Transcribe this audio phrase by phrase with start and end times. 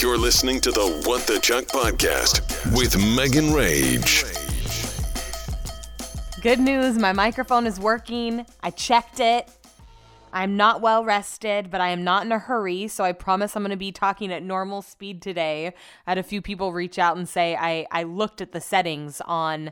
[0.00, 2.40] You're listening to the What the Chuck podcast
[2.74, 4.24] with Megan Rage.
[6.40, 8.46] Good news, my microphone is working.
[8.62, 9.46] I checked it.
[10.32, 13.62] I'm not well rested, but I am not in a hurry, so I promise I'm
[13.62, 15.74] going to be talking at normal speed today.
[16.06, 19.20] I had a few people reach out and say I, I looked at the settings
[19.26, 19.70] on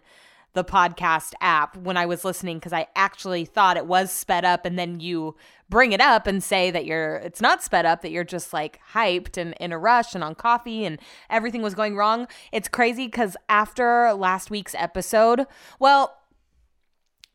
[0.58, 4.66] the podcast app when I was listening because I actually thought it was sped up
[4.66, 5.36] and then you
[5.70, 8.80] bring it up and say that you're it's not sped up that you're just like
[8.92, 10.98] hyped and in a rush and on coffee and
[11.30, 12.26] everything was going wrong.
[12.50, 15.46] It's crazy cuz after last week's episode,
[15.78, 16.18] well,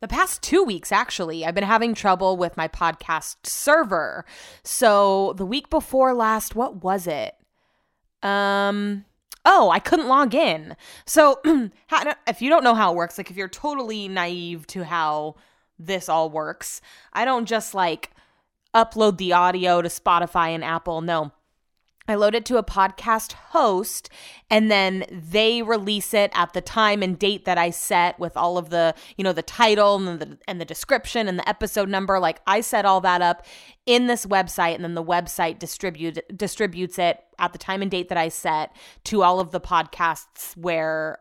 [0.02, 4.26] the past two weeks, actually, I've been having trouble with my podcast server.
[4.66, 7.36] So the week before last, what was it?
[8.22, 9.06] Um,
[9.46, 10.76] oh, I couldn't log in.
[11.06, 11.40] So
[12.28, 15.36] if you don't know how it works, like if you're totally naive to how
[15.78, 18.12] this all works, I don't just like
[18.74, 21.02] upload the audio to Spotify and Apple.
[21.02, 21.32] No.
[22.08, 24.10] I load it to a podcast host
[24.50, 28.58] and then they release it at the time and date that I set with all
[28.58, 32.20] of the, you know, the title and the and the description and the episode number.
[32.20, 33.46] Like I set all that up
[33.86, 38.10] in this website and then the website distribute distributes it at the time and date
[38.10, 41.20] that I set to all of the podcasts where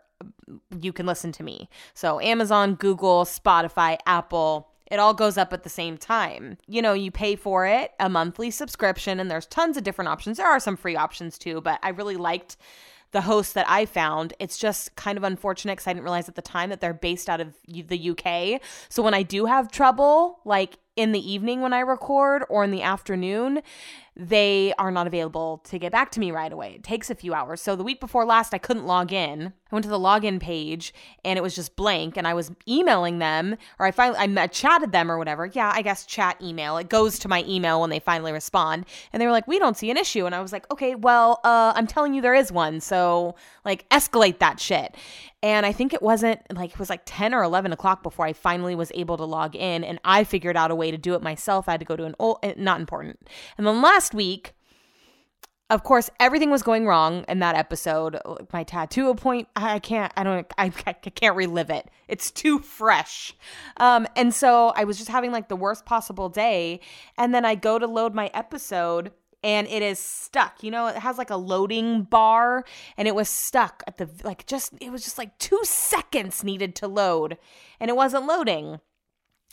[0.80, 1.69] you can listen to me.
[1.94, 6.58] So Amazon, Google, Spotify, Apple, it all goes up at the same time.
[6.68, 10.36] You know, you pay for it, a monthly subscription, and there's tons of different options.
[10.36, 12.58] There are some free options too, but I really liked
[13.12, 14.34] the host that I found.
[14.38, 17.30] It's just kind of unfortunate because I didn't realize at the time that they're based
[17.30, 18.60] out of the UK.
[18.90, 22.70] So when I do have trouble, like in the evening when I record or in
[22.70, 23.62] the afternoon,
[24.14, 26.74] they are not available to get back to me right away.
[26.74, 27.62] It takes a few hours.
[27.62, 29.54] So the week before last, I couldn't log in.
[29.70, 30.92] I went to the login page
[31.24, 34.92] and it was just blank, and I was emailing them, or I finally I chatted
[34.92, 35.46] them or whatever.
[35.46, 36.76] Yeah, I guess chat email.
[36.76, 39.78] It goes to my email when they finally respond, and they were like, "We don't
[39.78, 42.52] see an issue," and I was like, "Okay, well, uh, I'm telling you there is
[42.52, 44.94] one, so like escalate that shit."
[45.42, 48.32] And I think it wasn't like it was like 10 or 11 o'clock before I
[48.32, 51.22] finally was able to log in, and I figured out a way to do it
[51.22, 51.69] myself.
[51.69, 53.28] I had to go to an old, eh, not important.
[53.58, 54.54] And then last week,
[55.72, 58.19] of course, everything was going wrong in that episode.
[58.52, 61.88] My tattoo appointment, I can't, I don't, I, I can't relive it.
[62.08, 63.34] It's too fresh.
[63.78, 66.81] Um, and so I was just having like the worst possible day.
[67.16, 70.62] And then I go to load my episode and it is stuck.
[70.62, 72.64] You know, it has like a loading bar
[72.97, 76.75] and it was stuck at the, like, just, it was just like two seconds needed
[76.76, 77.38] to load
[77.81, 78.81] and it wasn't loading.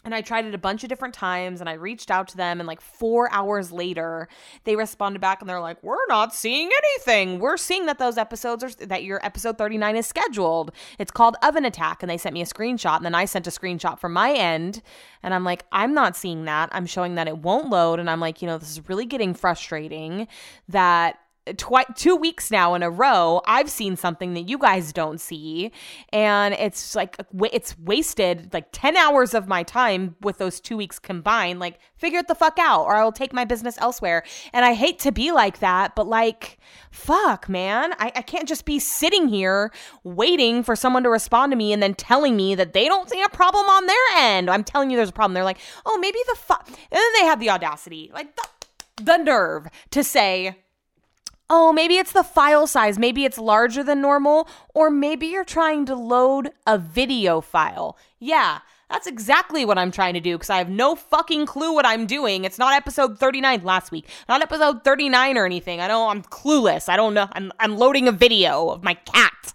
[0.06, 2.62] And I tried it a bunch of different times and I reached out to them.
[2.62, 4.30] And like four hours later,
[4.64, 7.40] they responded back and they're like, We're not seeing anything.
[7.40, 10.72] We're seeing that those episodes are that your episode 39 is scheduled.
[10.98, 12.02] It's called Oven Attack.
[12.02, 12.96] And they sent me a screenshot.
[12.98, 14.82] And then I sent a screenshot from my end.
[15.22, 16.70] And I'm like, I'm not seeing that.
[16.72, 18.00] I'm showing that it won't load.
[18.00, 20.30] And I'm like, you know, this is really getting frustrating
[20.70, 21.20] that
[21.58, 25.72] twi- two weeks now in a row, I've seen something that you guys don't see.
[26.12, 27.18] And it's like,
[27.52, 31.60] it's wasted like 10 hours of my time with those two weeks combined.
[31.60, 34.24] Like, figure it the fuck out, or I will take my business elsewhere.
[34.54, 36.58] And I hate to be like that, but like,
[36.92, 37.94] fuck, man.
[37.94, 39.72] I, I can't just be sitting here
[40.04, 43.22] waiting for someone to respond to me and then telling me that they don't see
[43.22, 44.50] a problem on their end.
[44.50, 45.34] I'm telling you there's a problem.
[45.34, 46.68] They're like, oh, maybe the fuck.
[46.68, 48.48] And then they have the audacity, like, the,
[49.04, 50.56] the nerve to say,
[51.50, 55.86] oh, maybe it's the file size, maybe it's larger than normal, or maybe you're trying
[55.86, 57.98] to load a video file.
[58.20, 61.86] Yeah, that's exactly what I'm trying to do because I have no fucking clue what
[61.86, 62.44] I'm doing.
[62.44, 65.80] It's not episode 39 last week, not episode 39 or anything.
[65.80, 66.90] I know I'm clueless.
[66.90, 67.28] I don't know.
[67.34, 69.54] I'm, I'm loading a video of my cat.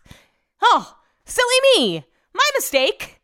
[0.62, 2.04] Oh, silly me.
[2.32, 3.20] My mistake.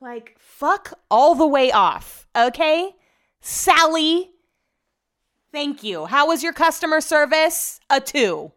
[0.00, 2.96] Like, fuck all the way off, okay?
[3.40, 4.31] Sally
[5.52, 6.06] Thank you.
[6.06, 7.78] How was your customer service?
[7.90, 8.52] A two.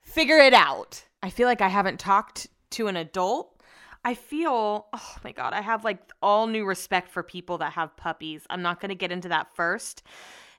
[0.00, 1.04] Figure it out.
[1.22, 3.62] I feel like I haven't talked to an adult.
[4.04, 7.96] I feel, oh my God, I have like all new respect for people that have
[7.96, 8.42] puppies.
[8.50, 10.02] I'm not going to get into that first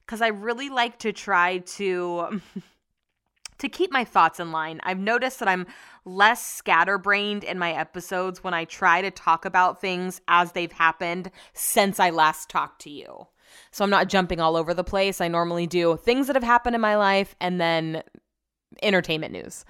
[0.06, 2.42] because I really like to try to.
[3.58, 5.68] to keep my thoughts in line, I've noticed that I'm
[6.06, 11.30] less scatterbrained in my episodes when I try to talk about things as they've happened
[11.52, 13.28] since I last talked to you.
[13.72, 15.22] So I'm not jumping all over the place.
[15.22, 18.04] I normally do things that have happened in my life and then
[18.82, 19.66] entertainment news.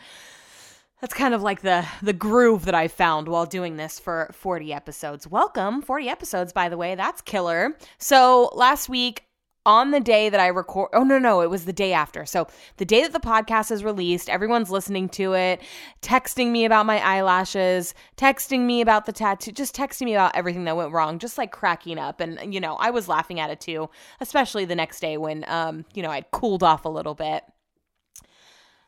[1.01, 4.73] That's kind of like the the groove that I found while doing this for 40
[4.73, 5.25] episodes.
[5.25, 6.95] Welcome, 40 episodes by the way.
[6.95, 7.77] That's killer.
[7.99, 9.23] So, last week
[9.65, 12.25] on the day that I record, oh no, no, it was the day after.
[12.25, 12.47] So
[12.77, 15.61] the day that the podcast is released, everyone's listening to it,
[16.01, 20.63] texting me about my eyelashes, texting me about the tattoo, just texting me about everything
[20.65, 22.19] that went wrong, just like cracking up.
[22.19, 23.89] And, you know, I was laughing at it too,
[24.21, 27.43] especially the next day when, um, you know, I'd cooled off a little bit.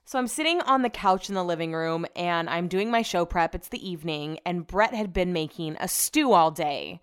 [0.05, 3.23] So I'm sitting on the couch in the living room and I'm doing my show
[3.23, 3.55] prep.
[3.55, 6.99] It's the evening, and Brett had been making a stew all day.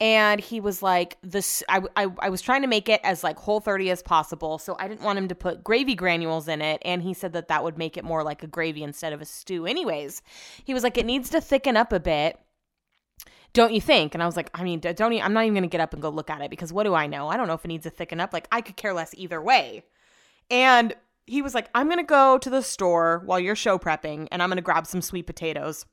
[0.00, 3.38] And he was like, "This, I, I, I was trying to make it as like
[3.38, 6.80] whole 30 as possible, so I didn't want him to put gravy granules in it.
[6.84, 9.26] And he said that that would make it more like a gravy instead of a
[9.26, 9.66] stew.
[9.66, 10.22] Anyways,
[10.64, 12.40] he was like, it needs to thicken up a bit
[13.52, 14.14] don't you think?
[14.14, 16.00] And I was like, I mean, don't even, I'm not even to get up and
[16.00, 17.28] go look at it because what do I know?
[17.28, 18.32] I don't know if it needs to thicken up.
[18.32, 19.84] Like, I could care less either way.
[20.50, 20.94] And
[21.26, 24.50] he was like, I'm to go to the store while you're show prepping and I'm
[24.58, 25.84] to grab some sweet potatoes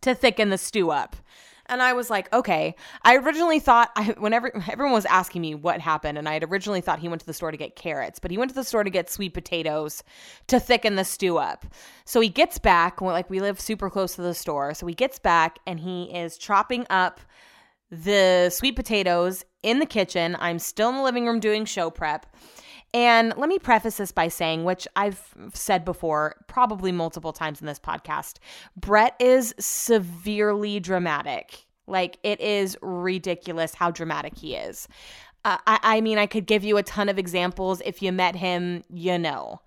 [0.00, 1.16] to thicken the stew up.
[1.66, 2.74] And I was like, okay.
[3.02, 6.80] I originally thought I whenever everyone was asking me what happened, and I had originally
[6.80, 8.84] thought he went to the store to get carrots, but he went to the store
[8.84, 10.02] to get sweet potatoes
[10.48, 11.64] to thicken the stew up.
[12.04, 14.74] So he gets back, like we live super close to the store.
[14.74, 17.20] So he gets back and he is chopping up
[17.90, 20.36] the sweet potatoes in the kitchen.
[20.40, 22.26] I'm still in the living room doing show prep.
[22.94, 25.20] And let me preface this by saying, which I've
[25.52, 28.38] said before, probably multiple times in this podcast
[28.76, 31.66] Brett is severely dramatic.
[31.86, 34.88] Like, it is ridiculous how dramatic he is.
[35.44, 37.82] Uh, I, I mean, I could give you a ton of examples.
[37.84, 39.60] If you met him, you know.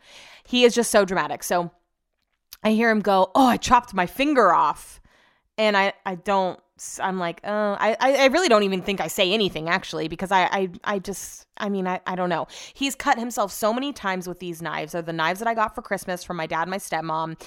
[0.45, 1.44] He is just so dramatic.
[1.44, 1.69] So
[2.63, 5.01] I hear him go, Oh, I chopped my finger off.
[5.57, 6.59] And I, I don't
[7.01, 10.44] I'm like, oh, I, I really don't even think I say anything actually because I,
[10.44, 12.47] I, I just, I mean, I, I don't know.
[12.74, 14.91] He's cut himself so many times with these knives.
[14.91, 17.39] They're the knives that I got for Christmas from my dad my stepmom.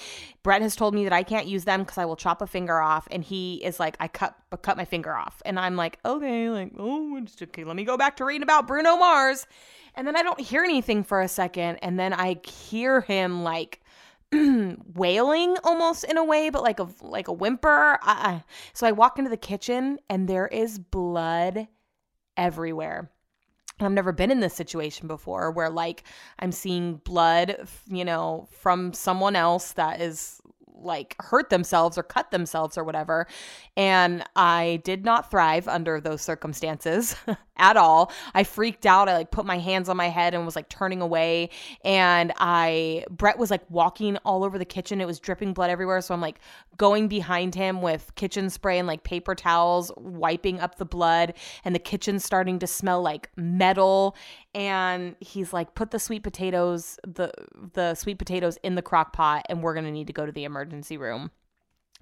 [0.42, 2.80] Brett has told me that I can't use them because I will chop a finger
[2.80, 6.48] off, and he is like, I cut, cut my finger off, and I'm like, okay,
[6.48, 9.46] like, oh, okay, let me go back to reading about Bruno Mars,
[9.94, 13.80] and then I don't hear anything for a second, and then I hear him like
[14.94, 17.98] wailing almost in a way, but like a like a whimper.
[18.02, 18.40] Uh,
[18.72, 21.68] so I walk into the kitchen and there is blood
[22.36, 23.10] everywhere.
[23.80, 26.04] I've never been in this situation before where like
[26.38, 30.40] I'm seeing blood, you know, from someone else that is
[30.82, 33.26] like hurt themselves or cut themselves or whatever.
[33.76, 37.16] And I did not thrive under those circumstances
[37.56, 38.10] at all.
[38.34, 39.08] I freaked out.
[39.08, 41.50] I like put my hands on my head and was like turning away.
[41.84, 45.00] And I, Brett was like walking all over the kitchen.
[45.00, 46.00] It was dripping blood everywhere.
[46.00, 46.40] So I'm like
[46.76, 51.34] going behind him with kitchen spray and like paper towels, wiping up the blood.
[51.64, 54.16] And the kitchen starting to smell like metal.
[54.54, 57.32] And he's like, put the sweet potatoes, the,
[57.74, 59.46] the sweet potatoes in the crock pot.
[59.48, 61.30] And we're going to need to go to the emergency room.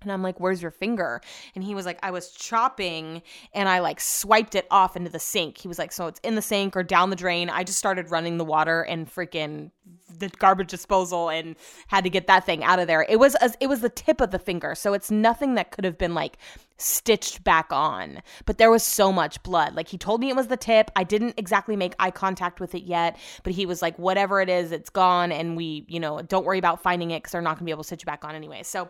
[0.02, 1.20] And I'm like, where's your finger?
[1.54, 3.22] And he was like, I was chopping
[3.52, 5.58] and I like swiped it off into the sink.
[5.58, 7.50] He was like, so it's in the sink or down the drain.
[7.50, 9.70] I just started running the water and freaking
[10.18, 11.56] the garbage disposal and
[11.88, 13.06] had to get that thing out of there.
[13.08, 14.74] It was a, it was the tip of the finger.
[14.74, 16.38] So it's nothing that could have been like
[16.76, 18.22] stitched back on.
[18.46, 19.74] But there was so much blood.
[19.74, 20.90] Like he told me it was the tip.
[20.96, 24.48] I didn't exactly make eye contact with it yet, but he was like, whatever it
[24.48, 25.32] is, it's gone.
[25.32, 27.72] And we, you know, don't worry about finding it because they're not going to be
[27.72, 28.62] able to stitch it back on anyway.
[28.62, 28.88] So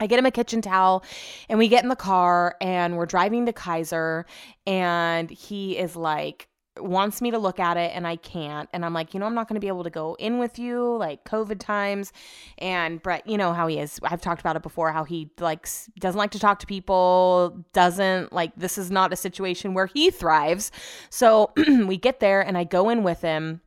[0.00, 1.04] I get him a kitchen towel
[1.48, 4.26] and we get in the car and we're driving to Kaiser
[4.66, 6.48] and he is like
[6.78, 9.34] wants me to look at it and I can't and I'm like, you know, I'm
[9.34, 12.12] not going to be able to go in with you like COVID times
[12.58, 13.98] and Brett, you know how he is.
[14.02, 15.68] I've talked about it before how he like
[15.98, 20.10] doesn't like to talk to people, doesn't like this is not a situation where he
[20.10, 20.70] thrives.
[21.10, 23.60] So we get there and I go in with him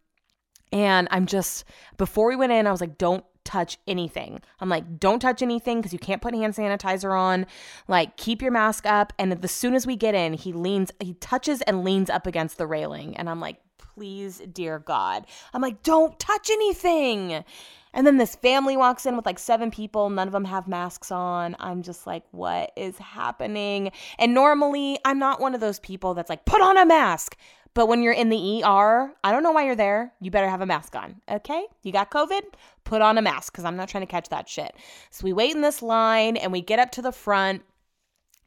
[0.72, 1.66] and I'm just
[1.98, 4.42] before we went in, I was like, don't touch anything.
[4.60, 7.48] I'm like, don't touch anything because you can't put hand sanitizer on.
[7.88, 9.12] Like, keep your mask up.
[9.18, 12.60] And as soon as we get in, he leans, he touches and leans up against
[12.60, 13.18] the railing.
[13.18, 15.26] And I'm like, please, dear God.
[15.52, 17.44] I'm like, don't touch anything.
[17.92, 20.12] And then this family walks in with like seven people.
[20.12, 21.56] None of them have masks on.
[21.60, 23.92] I'm just like, what is happening?
[24.20, 27.36] And normally, I'm not one of those people that's like, put on a mask.
[27.74, 30.14] But when you're in the ER, I don't know why you're there.
[30.20, 31.22] You better have a mask on.
[31.30, 31.66] Okay?
[31.84, 32.42] You got COVID?
[32.84, 34.76] Put on a mask because I'm not trying to catch that shit.
[35.12, 37.62] So we wait in this line and we get up to the front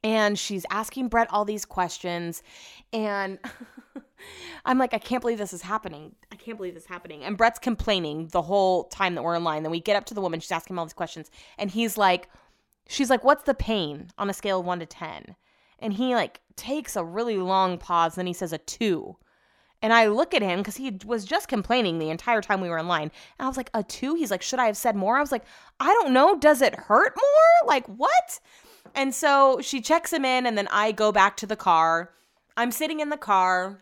[0.05, 2.43] and she's asking Brett all these questions.
[2.93, 3.39] And
[4.65, 6.15] I'm like, I can't believe this is happening.
[6.33, 7.23] I can't believe this is happening.
[7.23, 9.63] And Brett's complaining the whole time that we're in line.
[9.63, 11.31] Then we get up to the woman, she's asking him all these questions.
[11.59, 12.29] And he's like,
[12.89, 15.37] she's like, what's the pain on a scale of one to 10?
[15.83, 18.15] And he like takes a really long pause.
[18.15, 19.17] Then he says a two.
[19.83, 22.79] And I look at him because he was just complaining the entire time we were
[22.79, 23.11] in line.
[23.39, 24.15] And I was like, a two?
[24.15, 25.17] He's like, should I have said more?
[25.17, 25.45] I was like,
[25.81, 26.39] I don't know.
[26.39, 27.69] Does it hurt more?
[27.69, 28.39] Like, what?
[28.95, 32.13] And so she checks him in, and then I go back to the car.
[32.57, 33.81] I'm sitting in the car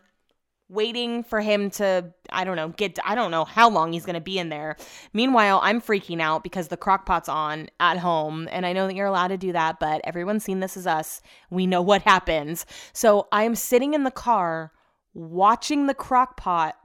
[0.71, 4.15] waiting for him to i don't know get i don't know how long he's going
[4.15, 4.77] to be in there
[5.11, 8.95] meanwhile i'm freaking out because the crock pot's on at home and i know that
[8.95, 12.65] you're allowed to do that but everyone's seen This Is Us we know what happens
[12.93, 14.71] so i'm sitting in the car
[15.13, 16.75] watching the crock pot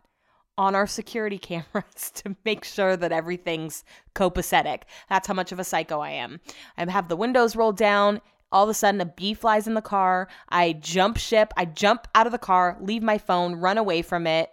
[0.58, 4.82] on our security cameras to make sure that everything's copacetic.
[5.08, 6.40] That's how much of a psycho I am.
[6.76, 8.20] I have the windows rolled down.
[8.56, 10.28] All of a sudden, a bee flies in the car.
[10.48, 11.52] I jump ship.
[11.58, 14.48] I jump out of the car, leave my phone, run away from it.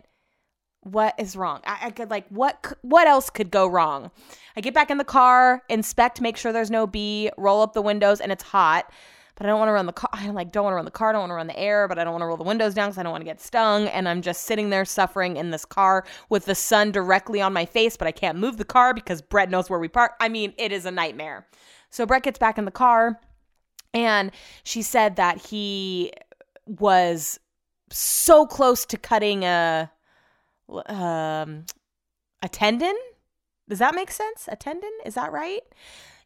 [0.82, 1.62] What is wrong?
[1.66, 2.78] I, I could like what?
[2.82, 4.12] What else could go wrong?
[4.58, 7.82] I get back in the car, inspect, make sure there's no bee, roll up the
[7.82, 8.92] windows, and it's hot
[9.36, 10.10] but I don't want to run the car.
[10.14, 11.10] I like don't want to run the car.
[11.10, 12.74] I don't want to run the air, but I don't want to roll the windows
[12.74, 13.88] down because I don't want to get stung.
[13.88, 17.66] And I'm just sitting there suffering in this car with the sun directly on my
[17.66, 20.14] face, but I can't move the car because Brett knows where we park.
[20.20, 21.48] I mean, it is a nightmare.
[21.90, 23.20] So Brett gets back in the car,
[23.94, 24.32] and
[24.64, 26.12] she said that he
[26.66, 27.40] was
[27.90, 29.92] so close to cutting a
[30.88, 31.66] um
[32.42, 32.96] a tendon.
[33.70, 34.48] Does that make sense?
[34.48, 34.92] A tendon?
[35.06, 35.62] Is that right?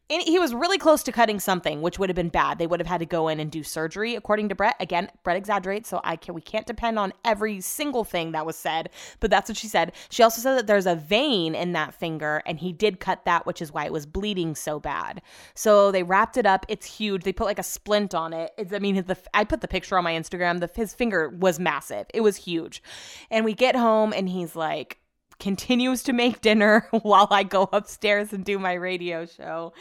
[0.09, 2.59] He was really close to cutting something, which would have been bad.
[2.59, 4.77] They would have had to go in and do surgery, according to Brett.
[4.79, 8.55] Again, Brett exaggerates, so I can we can't depend on every single thing that was
[8.55, 9.91] said, but that's what she said.
[10.09, 13.45] She also said that there's a vein in that finger, and he did cut that,
[13.45, 15.21] which is why it was bleeding so bad.
[15.55, 16.65] So they wrapped it up.
[16.69, 17.23] It's huge.
[17.23, 18.51] They put like a splint on it.
[18.57, 20.61] It's, I mean, the I put the picture on my Instagram.
[20.61, 22.05] The his finger was massive.
[22.13, 22.81] It was huge,
[23.29, 24.99] and we get home, and he's like
[25.39, 29.73] continues to make dinner while I go upstairs and do my radio show.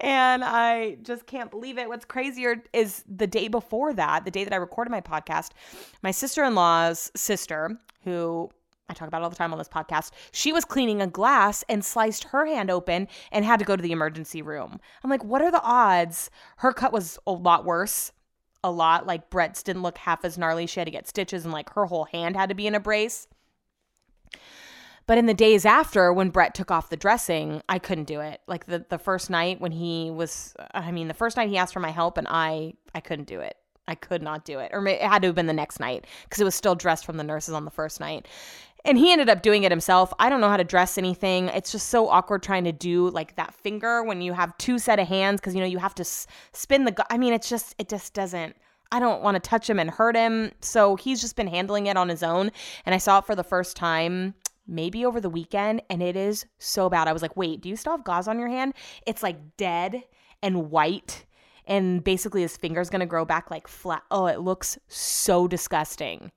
[0.00, 1.88] And I just can't believe it.
[1.88, 5.50] What's crazier is the day before that, the day that I recorded my podcast,
[6.02, 8.50] my sister in law's sister, who
[8.88, 11.84] I talk about all the time on this podcast, she was cleaning a glass and
[11.84, 14.80] sliced her hand open and had to go to the emergency room.
[15.02, 16.30] I'm like, what are the odds?
[16.58, 18.12] Her cut was a lot worse.
[18.64, 19.06] A lot.
[19.06, 20.66] Like Brett's didn't look half as gnarly.
[20.66, 22.80] She had to get stitches and like her whole hand had to be in a
[22.80, 23.26] brace.
[25.06, 28.40] But in the days after, when Brett took off the dressing, I couldn't do it.
[28.46, 31.72] Like the, the first night when he was, I mean, the first night he asked
[31.72, 33.56] for my help and I, I couldn't do it.
[33.88, 34.70] I could not do it.
[34.72, 37.16] Or it had to have been the next night because it was still dressed from
[37.16, 38.28] the nurses on the first night.
[38.84, 40.12] And he ended up doing it himself.
[40.18, 41.48] I don't know how to dress anything.
[41.48, 44.98] It's just so awkward trying to do like that finger when you have two set
[44.98, 47.06] of hands because you know you have to s- spin the.
[47.12, 48.56] I mean, it's just it just doesn't.
[48.90, 50.52] I don't want to touch him and hurt him.
[50.60, 52.50] So he's just been handling it on his own.
[52.84, 54.34] And I saw it for the first time
[54.66, 57.08] maybe over the weekend, and it is so bad.
[57.08, 58.74] I was like, wait, do you still have gauze on your hand?
[59.06, 60.02] It's like dead
[60.42, 61.26] and white.
[61.66, 64.02] And basically, his finger's gonna grow back like flat.
[64.10, 66.32] Oh, it looks so disgusting.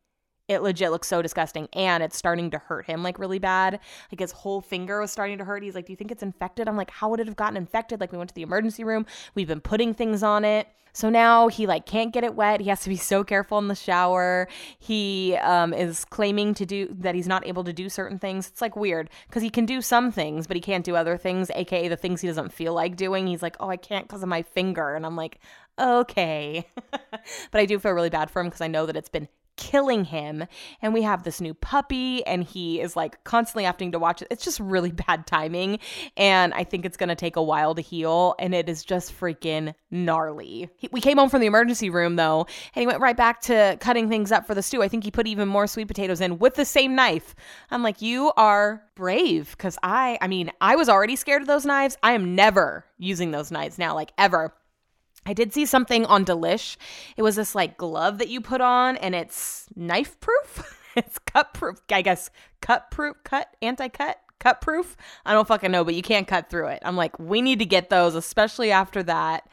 [0.48, 1.68] It legit looks so disgusting.
[1.74, 3.80] And it's starting to hurt him like really bad.
[4.12, 5.64] Like his whole finger was starting to hurt.
[5.64, 6.68] He's like, Do you think it's infected?
[6.68, 8.00] I'm like, How would it have gotten infected?
[8.00, 9.06] Like, we went to the emergency room.
[9.34, 10.68] We've been putting things on it.
[10.96, 12.62] So now he like can't get it wet.
[12.62, 14.48] He has to be so careful in the shower.
[14.80, 18.48] He um, is claiming to do that he's not able to do certain things.
[18.48, 21.52] It's like weird because he can do some things, but he can't do other things,
[21.54, 23.28] aka the things he doesn't feel like doing.
[23.28, 25.40] He's like, oh, I can't because of my finger, and I'm like,
[25.78, 26.66] okay.
[26.92, 30.06] but I do feel really bad for him because I know that it's been killing
[30.06, 30.46] him
[30.82, 34.28] and we have this new puppy and he is like constantly having to watch it.
[34.32, 35.80] It's just really bad timing
[36.18, 39.18] and i think it's going to take a while to heal and it is just
[39.18, 40.70] freaking gnarly.
[40.78, 43.78] He, we came home from the emergency room though and he went right back to
[43.80, 44.84] cutting things up for the stew.
[44.84, 47.36] I think he put even more sweet potatoes in with the same knife.
[47.72, 51.66] I'm like you are brave because i i mean i was already scared of those
[51.66, 51.98] knives.
[52.04, 54.54] I am never using those knives now like ever
[55.26, 56.78] I did see something on Delish.
[57.18, 60.80] It was this like glove that you put on and it's knife proof.
[60.96, 61.80] it's cut proof.
[61.90, 62.30] I guess
[62.62, 64.96] cut proof, cut, anti cut, cut proof.
[65.26, 66.84] I don't fucking know, but you can't cut through it.
[66.86, 69.48] I'm like, we need to get those, especially after that.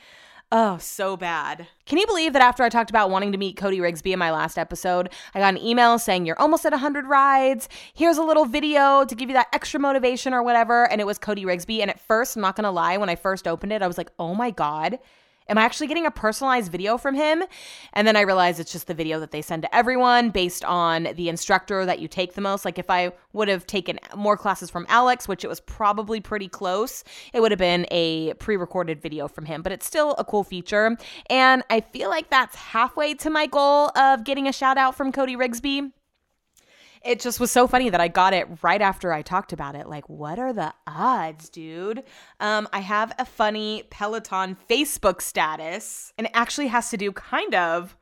[0.55, 1.67] Oh, so bad.
[1.87, 4.31] Can you believe that after I talked about wanting to meet Cody Rigsby in my
[4.31, 7.71] last episode, I got an email saying, You're almost at 100 rides.
[7.95, 10.87] Here's a little video to give you that extra motivation or whatever.
[10.91, 11.81] And it was Cody Rigsby.
[11.81, 13.97] And at first, I'm not going to lie, when I first opened it, I was
[13.97, 14.99] like, Oh my God
[15.49, 17.43] Am I actually getting a personalized video from him?
[17.93, 21.09] And then I realized it's just the video that they send to everyone based on
[21.17, 22.65] the instructor that you take the most.
[22.65, 26.49] Like if I would have taken more classes from Alex, which it was probably pretty
[26.49, 29.63] close, it would have been a pre recorded video from him.
[29.63, 30.97] But it's still a cool feature.
[31.29, 35.13] And I feel like that's halfway to my goal of getting a shout out from
[35.13, 35.93] Cody Rigsby
[37.05, 39.89] it just was so funny that I got it right after I talked about it.
[39.89, 42.05] Like, what are the odds, dude?
[42.41, 47.55] Um, I have a funny Peloton Facebook status, and it actually has to do kind
[47.55, 47.97] of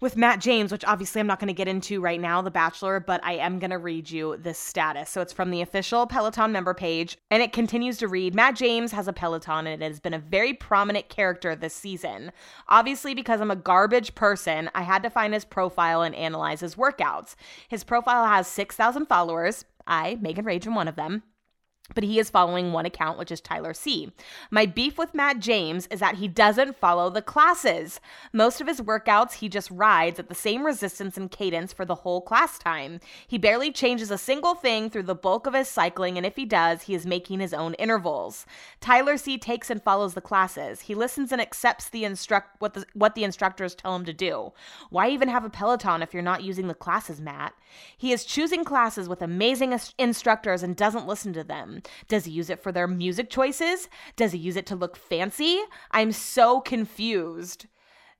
[0.00, 3.00] with Matt James, which obviously I'm not going to get into right now, The Bachelor,
[3.00, 5.10] but I am going to read you this status.
[5.10, 8.92] So it's from the official Peloton member page, and it continues to read Matt James
[8.92, 12.32] has a Peloton, and it has been a very prominent character this season.
[12.68, 16.76] Obviously, because I'm a garbage person, I had to find his profile and analyze his
[16.76, 17.34] workouts.
[17.68, 19.64] His profile has 6,000 followers.
[19.86, 21.22] I, Megan Rage, am one of them.
[21.94, 24.12] But he is following one account, which is Tyler C.
[24.50, 28.00] My beef with Matt James is that he doesn't follow the classes.
[28.32, 31.96] Most of his workouts, he just rides at the same resistance and cadence for the
[31.96, 33.00] whole class time.
[33.26, 36.44] He barely changes a single thing through the bulk of his cycling, and if he
[36.44, 38.46] does, he is making his own intervals.
[38.80, 40.82] Tyler C takes and follows the classes.
[40.82, 44.52] He listens and accepts the instruct what the what the instructors tell him to do.
[44.90, 47.54] Why even have a Peloton if you're not using the classes, Matt?
[47.96, 51.82] He is choosing classes with amazing instructors and doesn't listen to them.
[52.08, 53.88] Does he use it for their music choices?
[54.16, 55.60] Does he use it to look fancy?
[55.90, 57.66] I'm so confused.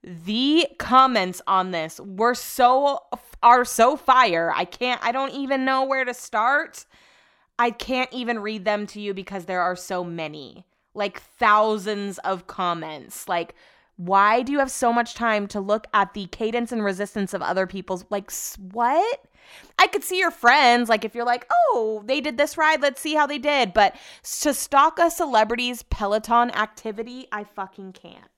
[0.02, 3.00] The comments on this were so
[3.42, 4.52] are so fire.
[4.54, 6.86] I can't I don't even know where to start.
[7.58, 10.64] I can't even read them to you because there are so many.
[10.94, 13.28] Like thousands of comments.
[13.28, 13.54] Like
[14.00, 17.42] why do you have so much time to look at the cadence and resistance of
[17.42, 18.30] other people's like
[18.72, 19.26] what?
[19.78, 23.00] I could see your friends, like if you're like, oh, they did this ride, let's
[23.00, 23.74] see how they did.
[23.74, 23.94] But
[24.40, 28.30] to stalk a celebrity's Peloton activity, I fucking can't.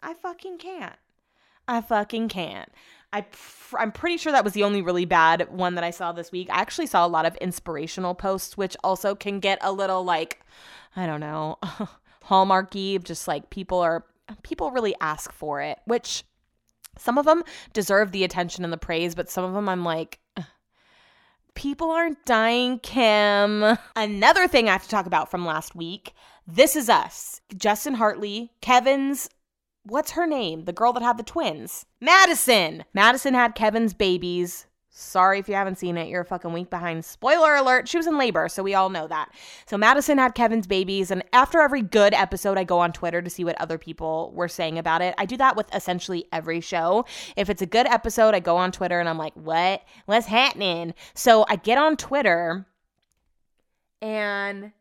[0.00, 0.96] I fucking can't.
[1.68, 2.70] I fucking can't.
[3.12, 6.12] I pr- I'm pretty sure that was the only really bad one that I saw
[6.12, 6.48] this week.
[6.50, 10.40] I actually saw a lot of inspirational posts, which also can get a little like,
[10.96, 11.58] I don't know,
[12.24, 13.02] hallmarky.
[13.02, 14.06] Just like people are
[14.42, 16.24] people really ask for it, which
[16.98, 20.18] some of them deserve the attention and the praise, but some of them I'm like,
[21.54, 23.78] people aren't dying, Kim.
[23.96, 26.12] Another thing I have to talk about from last week
[26.46, 27.40] This Is Us.
[27.56, 29.28] Justin Hartley, Kevin's,
[29.84, 30.64] what's her name?
[30.64, 31.86] The girl that had the twins.
[32.00, 32.84] Madison.
[32.94, 34.66] Madison had Kevin's babies.
[34.94, 36.08] Sorry if you haven't seen it.
[36.08, 37.02] You're a fucking week behind.
[37.02, 37.88] Spoiler alert.
[37.88, 39.30] She was in labor, so we all know that.
[39.64, 43.30] So Madison had Kevin's babies, and after every good episode, I go on Twitter to
[43.30, 45.14] see what other people were saying about it.
[45.16, 47.06] I do that with essentially every show.
[47.38, 49.82] If it's a good episode, I go on Twitter and I'm like, what?
[50.04, 50.92] What's happening?
[51.14, 52.66] So I get on Twitter
[54.02, 54.72] and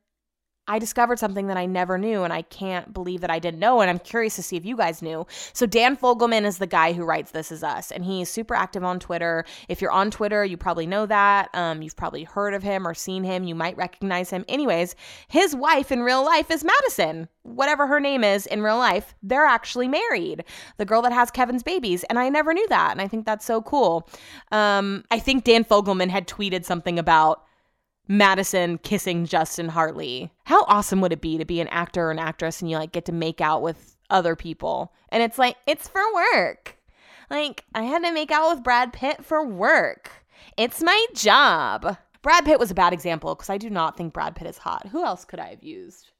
[0.72, 3.82] I discovered something that I never knew, and I can't believe that I didn't know.
[3.82, 5.28] And I'm curious to see if you guys knew.
[5.52, 8.82] So, Dan Fogelman is the guy who writes This Is Us, and he's super active
[8.82, 9.44] on Twitter.
[9.68, 11.50] If you're on Twitter, you probably know that.
[11.54, 13.44] Um, you've probably heard of him or seen him.
[13.44, 14.46] You might recognize him.
[14.48, 14.96] Anyways,
[15.28, 17.28] his wife in real life is Madison.
[17.44, 20.46] Whatever her name is in real life, they're actually married.
[20.78, 22.06] The girl that has Kevin's babies.
[22.06, 22.92] And I never knew that.
[22.92, 24.08] And I think that's so cool.
[24.54, 27.44] Um, I think Dan Fogelman had tweeted something about
[28.12, 30.34] Madison kissing Justin Hartley.
[30.44, 32.92] How awesome would it be to be an actor or an actress and you like
[32.92, 34.92] get to make out with other people?
[35.10, 36.78] And it's like, it's for work.
[37.30, 40.12] Like, I had to make out with Brad Pitt for work.
[40.58, 41.96] It's my job.
[42.22, 44.88] Brad Pitt was a bad example because I do not think Brad Pitt is hot.
[44.88, 46.12] Who else could I have used?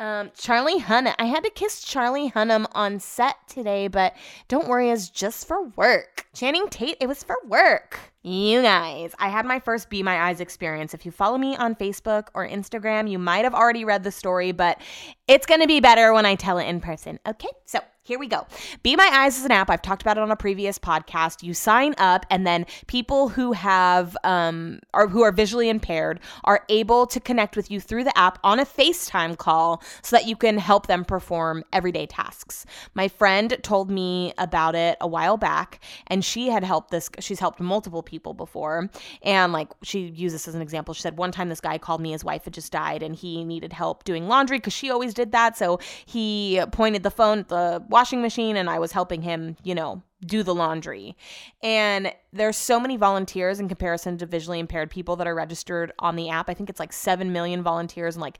[0.00, 1.14] Um, Charlie Hunnam.
[1.18, 4.14] I had to kiss Charlie Hunnam on set today, but
[4.46, 6.26] don't worry, it's just for work.
[6.34, 7.98] Channing Tate, it was for work.
[8.22, 10.94] You guys, I had my first Be My Eyes experience.
[10.94, 14.52] If you follow me on Facebook or Instagram, you might have already read the story,
[14.52, 14.80] but
[15.26, 17.18] it's going to be better when I tell it in person.
[17.26, 18.46] Okay, so here we go.
[18.82, 19.68] Be My Eyes is an app.
[19.68, 21.42] I've talked about it on a previous podcast.
[21.42, 26.64] You sign up, and then people who have um or who are visually impaired are
[26.70, 30.36] able to connect with you through the app on a FaceTime call so that you
[30.36, 32.64] can help them perform everyday tasks.
[32.94, 37.10] My friend told me about it a while back, and she had helped this.
[37.20, 38.88] She's helped multiple people before,
[39.22, 40.94] and like she used this as an example.
[40.94, 42.12] She said one time this guy called me.
[42.12, 45.32] His wife had just died, and he needed help doing laundry because she always did
[45.32, 45.58] that.
[45.58, 50.02] So he pointed the phone the washing machine and I was helping him, you know,
[50.24, 51.16] do the laundry.
[51.62, 56.16] And there's so many volunteers in comparison to visually impaired people that are registered on
[56.16, 56.50] the app.
[56.50, 58.38] I think it's like 7 million volunteers and like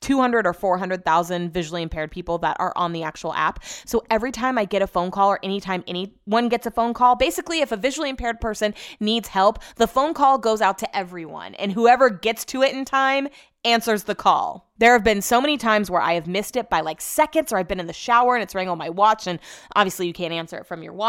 [0.00, 3.62] 200 or 400,000 visually impaired people that are on the actual app.
[3.84, 7.16] So every time I get a phone call or anytime anyone gets a phone call,
[7.16, 11.54] basically if a visually impaired person needs help, the phone call goes out to everyone
[11.56, 13.28] and whoever gets to it in time
[13.64, 14.70] answers the call.
[14.78, 17.58] There have been so many times where I have missed it by like seconds, or
[17.58, 19.40] I've been in the shower and it's rang on my watch, and
[19.74, 21.07] obviously you can't answer it from your watch.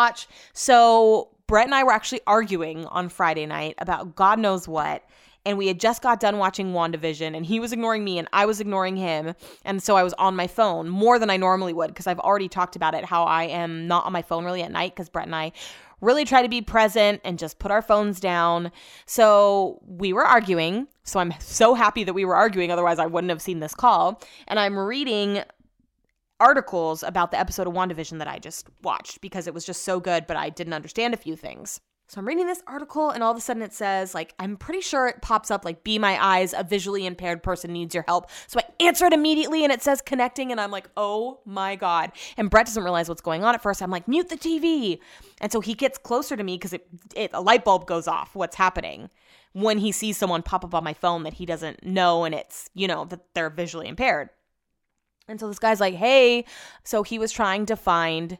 [0.54, 5.04] So Brett and I were actually arguing on Friday night about God knows what.
[5.46, 8.46] And we had just got done watching WandaVision, and he was ignoring me, and I
[8.46, 9.34] was ignoring him.
[9.64, 12.50] And so I was on my phone more than I normally would because I've already
[12.50, 15.26] talked about it how I am not on my phone really at night because Brett
[15.26, 15.54] and I
[16.02, 18.72] really try to be present and just put our phones down.
[19.06, 20.88] So we were arguing.
[21.04, 24.22] So I'm so happy that we were arguing, otherwise, I wouldn't have seen this call.
[24.48, 25.44] And I'm reading
[26.40, 30.00] articles about the episode of WandaVision that I just watched because it was just so
[30.00, 31.80] good, but I didn't understand a few things.
[32.10, 34.82] So I'm reading this article and all of a sudden it says, like, I'm pretty
[34.82, 38.32] sure it pops up like, be my eyes, a visually impaired person needs your help.
[38.48, 42.12] So I answer it immediately and it says connecting and I'm like, oh my God.
[42.36, 43.84] And Brett doesn't realize what's going on at first.
[43.84, 45.00] I'm like, mute the TV.
[45.40, 48.34] And so he gets closer to me because it, it, a light bulb goes off,
[48.34, 49.12] what's happening
[49.54, 52.72] when he sees someone pop up on my phone that he doesn't know and it's,
[52.74, 54.30] you know, that they're visually impaired.
[55.30, 56.44] And so this guy's like, hey,
[56.84, 58.38] so he was trying to find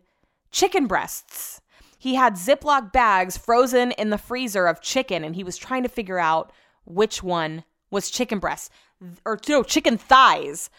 [0.52, 1.62] chicken breasts
[2.00, 5.90] he had Ziploc bags frozen in the freezer of chicken, and he was trying to
[5.90, 6.52] figure out
[6.86, 8.70] which one was chicken breasts
[9.26, 10.70] or no, chicken thighs.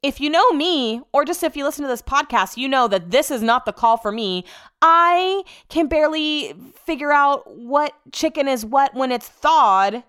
[0.00, 3.10] If you know me, or just if you listen to this podcast, you know that
[3.10, 4.44] this is not the call for me.
[4.80, 6.54] I can barely
[6.86, 10.04] figure out what chicken is what when it's thawed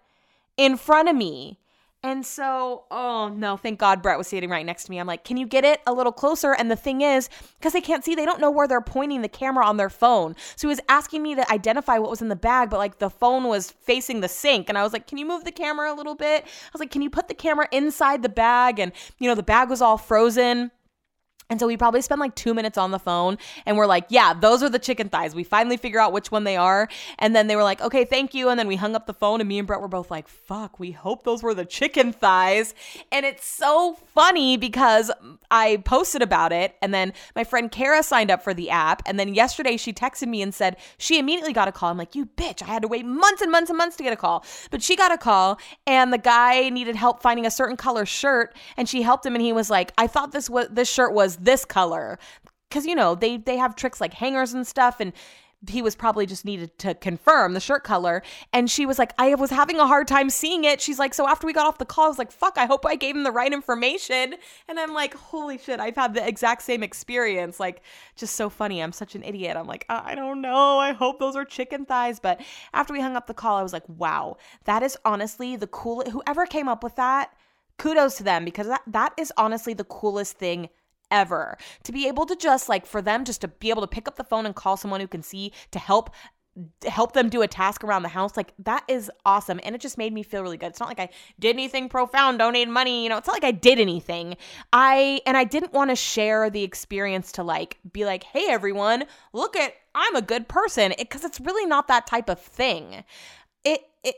[0.57, 1.59] in front of me.
[2.05, 4.99] And so, oh no, thank God Brett was sitting right next to me.
[4.99, 6.53] I'm like, can you get it a little closer?
[6.53, 9.27] And the thing is, because they can't see, they don't know where they're pointing the
[9.27, 10.35] camera on their phone.
[10.55, 13.09] So he was asking me to identify what was in the bag, but like the
[13.09, 14.69] phone was facing the sink.
[14.69, 16.43] And I was like, can you move the camera a little bit?
[16.43, 18.77] I was like, can you put the camera inside the bag?
[18.77, 20.69] And, you know, the bag was all frozen.
[21.49, 24.33] And so we probably spend like two minutes on the phone and we're like, yeah,
[24.33, 25.35] those are the chicken thighs.
[25.35, 26.89] We finally figure out which one they are.
[27.19, 28.49] And then they were like, okay, thank you.
[28.49, 30.79] And then we hung up the phone and me and Brett were both like, fuck,
[30.79, 32.73] we hope those were the chicken thighs.
[33.11, 35.11] And it's so funny because
[35.51, 39.03] I posted about it and then my friend Kara signed up for the app.
[39.05, 41.91] And then yesterday she texted me and said she immediately got a call.
[41.91, 44.13] I'm like, you bitch, I had to wait months and months and months to get
[44.13, 44.43] a call.
[44.71, 48.55] But she got a call and the guy needed help finding a certain color shirt
[48.77, 51.34] and she helped him and he was like, I thought this was this shirt was
[51.37, 52.19] this color
[52.69, 55.13] because you know they they have tricks like hangers and stuff and
[55.69, 58.21] he was probably just needed to confirm the shirt color.
[58.53, 60.81] And she was like, I was having a hard time seeing it.
[60.81, 62.85] She's like, so after we got off the call, I was like, fuck, I hope
[62.85, 64.35] I gave him the right information.
[64.67, 67.59] And I'm like, holy shit, I've had the exact same experience.
[67.59, 67.81] Like,
[68.15, 68.81] just so funny.
[68.81, 69.57] I'm such an idiot.
[69.57, 70.77] I'm like, uh, I don't know.
[70.77, 72.19] I hope those are chicken thighs.
[72.19, 72.41] But
[72.73, 76.11] after we hung up the call, I was like, wow, that is honestly the coolest.
[76.11, 77.33] Whoever came up with that,
[77.77, 80.69] kudos to them because that, that is honestly the coolest thing
[81.15, 81.57] ever.
[81.83, 84.17] To be able to just like for them just to be able to pick up
[84.17, 86.09] the phone and call someone who can see to help
[86.87, 89.97] help them do a task around the house like that is awesome and it just
[89.97, 90.67] made me feel really good.
[90.67, 93.51] It's not like i did anything profound donated money you know it's not like i
[93.51, 94.37] did anything.
[94.71, 99.03] I and i didn't want to share the experience to like be like hey everyone
[99.33, 103.03] look at i'm a good person because it, it's really not that type of thing.
[103.65, 104.15] It it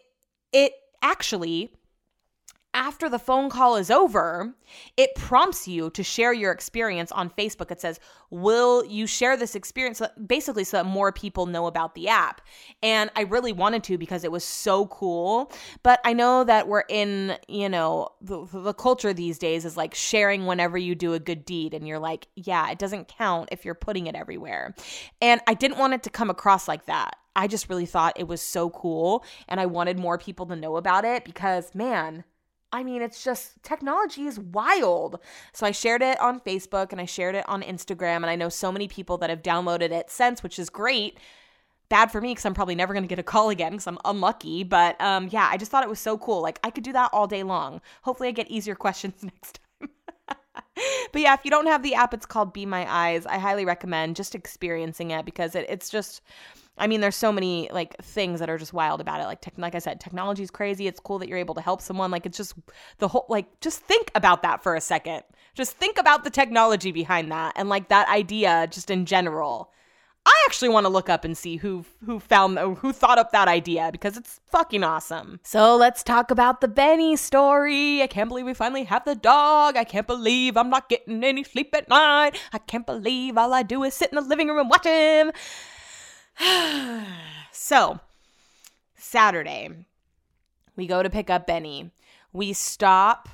[0.53, 1.71] it actually
[2.73, 4.53] after the phone call is over,
[4.97, 7.71] it prompts you to share your experience on Facebook.
[7.71, 7.99] It says,
[8.29, 10.01] Will you share this experience?
[10.25, 12.41] Basically, so that more people know about the app.
[12.83, 15.51] And I really wanted to because it was so cool.
[15.81, 19.95] But I know that we're in, you know, the, the culture these days is like
[19.95, 21.73] sharing whenever you do a good deed.
[21.73, 24.75] And you're like, Yeah, it doesn't count if you're putting it everywhere.
[25.21, 27.15] And I didn't want it to come across like that.
[27.35, 29.23] I just really thought it was so cool.
[29.47, 32.23] And I wanted more people to know about it because, man,
[32.71, 35.19] I mean, it's just technology is wild.
[35.53, 38.17] So I shared it on Facebook and I shared it on Instagram.
[38.17, 41.17] And I know so many people that have downloaded it since, which is great.
[41.89, 43.99] Bad for me because I'm probably never going to get a call again because I'm
[44.03, 44.65] unlucky.
[44.65, 46.41] But um, yeah, I just thought it was so cool.
[46.41, 47.79] Like I could do that all day long.
[48.01, 49.89] Hopefully, I get easier questions next time.
[51.13, 53.25] but yeah, if you don't have the app, it's called Be My Eyes.
[53.25, 56.21] I highly recommend just experiencing it because it, it's just
[56.77, 59.25] I mean, there's so many like things that are just wild about it.
[59.25, 60.87] Like, like I said, technology is crazy.
[60.87, 62.11] It's cool that you're able to help someone.
[62.11, 62.53] Like, it's just
[62.99, 65.23] the whole like just think about that for a second.
[65.53, 69.71] Just think about the technology behind that and like that idea just in general.
[70.27, 73.47] I actually want to look up and see who who found who thought up that
[73.47, 75.39] idea because it's fucking awesome.
[75.43, 78.01] So let's talk about the Benny story.
[78.01, 79.77] I can't believe we finally have the dog.
[79.77, 82.37] I can't believe I'm not getting any sleep at night.
[82.51, 85.31] I can't believe all I do is sit in the living room and watch him.
[87.51, 87.99] so,
[88.95, 89.69] Saturday,
[90.75, 91.91] we go to pick up Benny.
[92.33, 93.29] We stop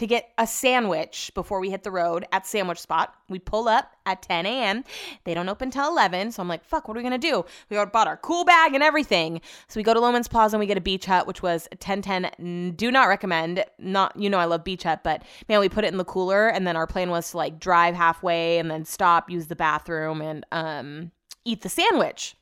[0.00, 3.14] to get a sandwich before we hit the road at Sandwich Spot.
[3.28, 4.82] We pull up at 10 a.m.
[5.24, 6.32] They don't open till 11.
[6.32, 7.44] So I'm like, fuck, what are we to do?
[7.68, 9.42] We bought our cool bag and everything.
[9.68, 12.76] So we go to Loehmann's Plaza and we get a beach hut, which was 1010.
[12.76, 13.62] Do not recommend.
[13.78, 16.48] Not, you know, I love beach hut, but man, we put it in the cooler.
[16.48, 20.22] And then our plan was to like drive halfway and then stop, use the bathroom,
[20.22, 21.10] and, um,
[21.44, 22.36] eat the sandwich.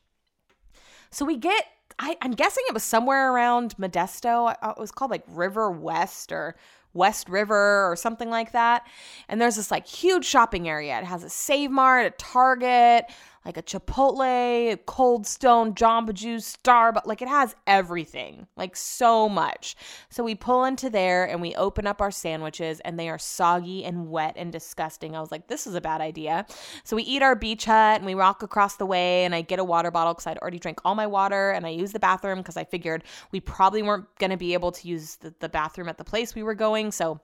[1.11, 1.65] So we get,
[1.97, 4.55] I, am guessing it was somewhere around Modesto.
[4.61, 6.55] Uh, it was called like River West or
[6.93, 8.85] West River or something like that.
[9.27, 10.97] And there's this like huge shopping area.
[10.99, 13.05] It has a Save Mart, a Target,
[13.45, 17.05] like a Chipotle, Cold Stone, Jamba Juice, Starbucks.
[17.05, 19.75] Like it has everything, like so much.
[20.09, 23.85] So we pull into there and we open up our sandwiches and they are soggy
[23.85, 25.15] and wet and disgusting.
[25.15, 26.45] I was like, this is a bad idea.
[26.83, 29.59] So we eat our beach hut and we walk across the way and I get
[29.59, 32.39] a water bottle because I'd already drank all my water and I use the bathroom
[32.39, 35.89] because I figured we probably weren't going to be able to use the, the bathroom
[35.89, 36.91] at the place we were going.
[36.91, 37.19] So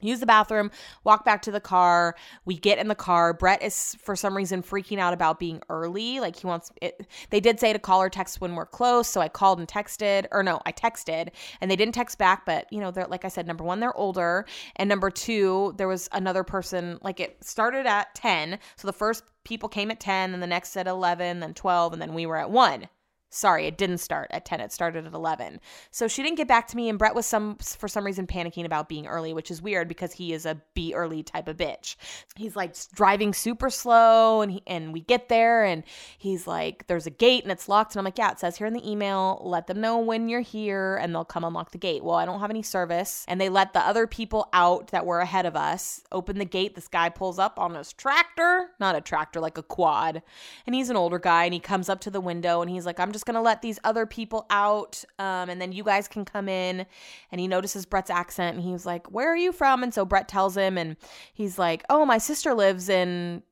[0.00, 0.70] use the bathroom,
[1.04, 2.14] walk back to the car.
[2.44, 3.32] We get in the car.
[3.32, 6.20] Brett is for some reason freaking out about being early.
[6.20, 7.06] Like he wants it.
[7.30, 9.08] They did say to call or text when we're close.
[9.08, 11.30] So I called and texted, or no, I texted
[11.60, 12.46] and they didn't text back.
[12.46, 14.46] But, you know, they're, like I said, number one, they're older.
[14.76, 18.58] And number two, there was another person, like it started at 10.
[18.76, 22.02] So the first people came at 10, and the next at 11, then 12, and
[22.02, 22.88] then we were at 1.
[23.30, 24.60] Sorry, it didn't start at 10.
[24.60, 25.60] It started at 11.
[25.90, 28.64] So she didn't get back to me and Brett was some for some reason panicking
[28.64, 31.96] about being early, which is weird because he is a be early type of bitch.
[32.36, 35.84] He's like driving super slow and he, and we get there and
[36.16, 38.66] he's like there's a gate and it's locked and I'm like, "Yeah, it says here
[38.66, 42.02] in the email, let them know when you're here and they'll come unlock the gate."
[42.02, 45.20] Well, I don't have any service and they let the other people out that were
[45.20, 46.74] ahead of us open the gate.
[46.74, 50.22] This guy pulls up on his tractor, not a tractor, like a quad.
[50.66, 52.98] And he's an older guy and he comes up to the window and he's like,
[52.98, 56.24] "I'm just going to let these other people out um, and then you guys can
[56.24, 56.86] come in.
[57.30, 59.82] And he notices Brett's accent and he's like, Where are you from?
[59.82, 60.96] And so Brett tells him, and
[61.32, 63.42] he's like, Oh, my sister lives in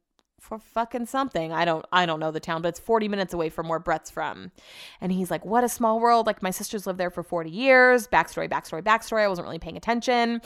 [0.47, 1.53] for fucking something.
[1.53, 4.11] I don't I don't know the town, but it's 40 minutes away from where Brett's
[4.11, 4.53] from.
[5.01, 6.27] And he's like, "What a small world.
[6.27, 8.07] Like my sisters lived there for 40 years.
[8.07, 9.23] Backstory, backstory, backstory.
[9.23, 10.41] I wasn't really paying attention."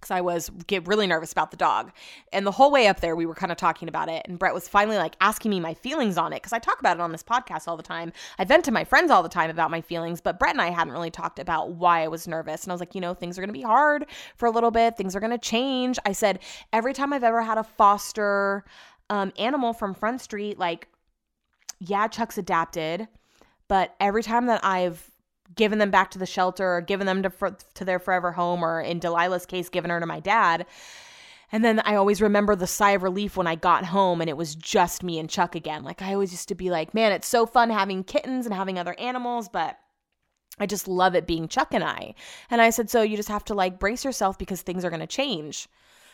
[0.00, 1.92] Because I was get really nervous about the dog.
[2.32, 4.22] And the whole way up there, we were kind of talking about it.
[4.26, 6.96] And Brett was finally like asking me my feelings on it because I talk about
[6.96, 8.12] it on this podcast all the time.
[8.38, 10.70] I vent to my friends all the time about my feelings, but Brett and I
[10.70, 12.64] hadn't really talked about why I was nervous.
[12.64, 14.70] And I was like, you know, things are going to be hard for a little
[14.70, 15.98] bit, things are going to change.
[16.06, 16.38] I said,
[16.72, 18.64] every time I've ever had a foster
[19.10, 20.88] um, animal from Front Street, like,
[21.78, 23.08] yeah, Chuck's adapted.
[23.68, 25.10] But every time that I've
[25.54, 28.80] given them back to the shelter or given them to, to their forever home or
[28.80, 30.66] in Delilah's case given her to my dad.
[31.52, 34.36] And then I always remember the sigh of relief when I got home and it
[34.36, 35.82] was just me and Chuck again.
[35.82, 38.78] Like I always used to be like, man, it's so fun having kittens and having
[38.78, 39.76] other animals, but
[40.60, 42.14] I just love it being Chuck and I.
[42.50, 45.00] And I said, so you just have to like brace yourself because things are going
[45.00, 45.68] to change.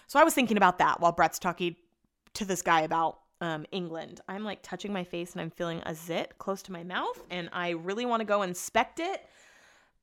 [0.07, 1.77] So I was thinking about that while Brett's talking
[2.35, 4.21] to this guy about um, England.
[4.29, 7.49] I'm like touching my face and I'm feeling a zit close to my mouth, and
[7.53, 9.27] I really want to go inspect it,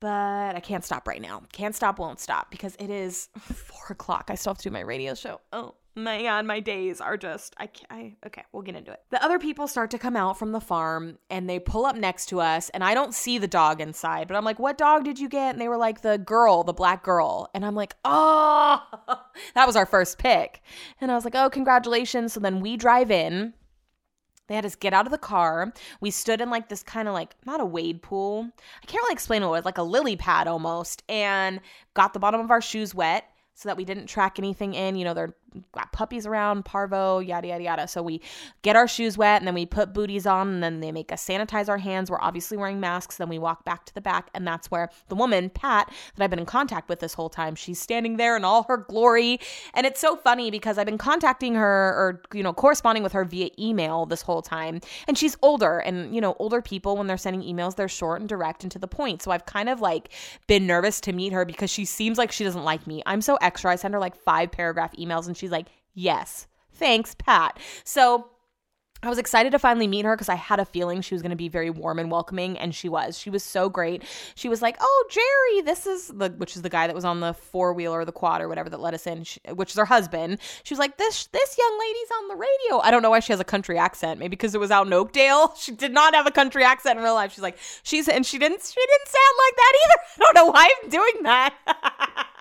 [0.04, 1.40] but I can't stop right now.
[1.52, 4.26] Can't stop, won't stop because it is four o'clock.
[4.28, 5.40] I still have to do my radio show.
[5.50, 9.00] Oh, my god, my days are just I can't I okay, we'll get into it.
[9.08, 12.26] The other people start to come out from the farm and they pull up next
[12.26, 15.18] to us and I don't see the dog inside, but I'm like, "What dog did
[15.18, 18.82] you get?" And they were like, "The girl, the black girl." And I'm like, "Oh,
[19.54, 20.60] that was our first pick."
[21.00, 23.54] And I was like, "Oh, congratulations." So then we drive in.
[24.46, 25.72] They had us get out of the car.
[26.00, 28.50] We stood in like this kind of like not a wade pool.
[28.82, 31.60] I can't really explain what it was, like a lily pad almost, and
[31.94, 34.96] got the bottom of our shoes wet so that we didn't track anything in.
[34.96, 35.34] You know, they're
[35.72, 37.88] got puppies around, parvo, yada, yada, yada.
[37.88, 38.20] So we
[38.62, 41.24] get our shoes wet and then we put booties on and then they make us
[41.24, 42.10] sanitize our hands.
[42.10, 43.16] We're obviously wearing masks.
[43.16, 44.30] Then we walk back to the back.
[44.34, 47.54] And that's where the woman, Pat, that I've been in contact with this whole time,
[47.54, 49.38] she's standing there in all her glory.
[49.74, 53.24] And it's so funny because I've been contacting her or, you know, corresponding with her
[53.24, 54.80] via email this whole time.
[55.06, 55.78] And she's older.
[55.78, 58.78] And, you know, older people, when they're sending emails, they're short and direct and to
[58.78, 59.22] the point.
[59.22, 60.10] So I've kind of like
[60.46, 63.02] been nervous to meet her because she seems like she doesn't like me.
[63.06, 63.72] I'm so extra.
[63.72, 67.58] I send her like five paragraph emails and she's like, yes, thanks, Pat.
[67.84, 68.30] So
[69.02, 71.30] I was excited to finally meet her because I had a feeling she was going
[71.30, 73.18] to be very warm and welcoming, and she was.
[73.18, 74.02] She was so great.
[74.34, 77.20] She was like, "Oh, Jerry, this is the which is the guy that was on
[77.20, 79.76] the four wheeler or the quad or whatever that let us in, she, which is
[79.76, 83.10] her husband." She was like, "This this young lady's on the radio." I don't know
[83.10, 84.18] why she has a country accent.
[84.18, 85.54] Maybe because it was out in Oakdale.
[85.64, 87.32] She did not have a country accent in real life.
[87.32, 89.94] She's like, she's and she didn't she didn't sound like that either.
[90.16, 92.26] I don't know why I'm doing that.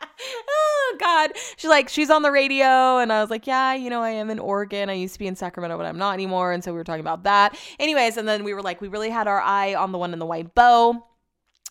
[0.49, 1.31] oh god.
[1.57, 4.29] She's like she's on the radio and i was like yeah you know i am
[4.29, 4.89] in oregon.
[4.89, 6.51] I used to be in sacramento but i'm not anymore.
[6.51, 7.57] And so we were talking about that.
[7.79, 10.19] Anyways and then we were like we really had our eye on the one in
[10.19, 11.03] the white bow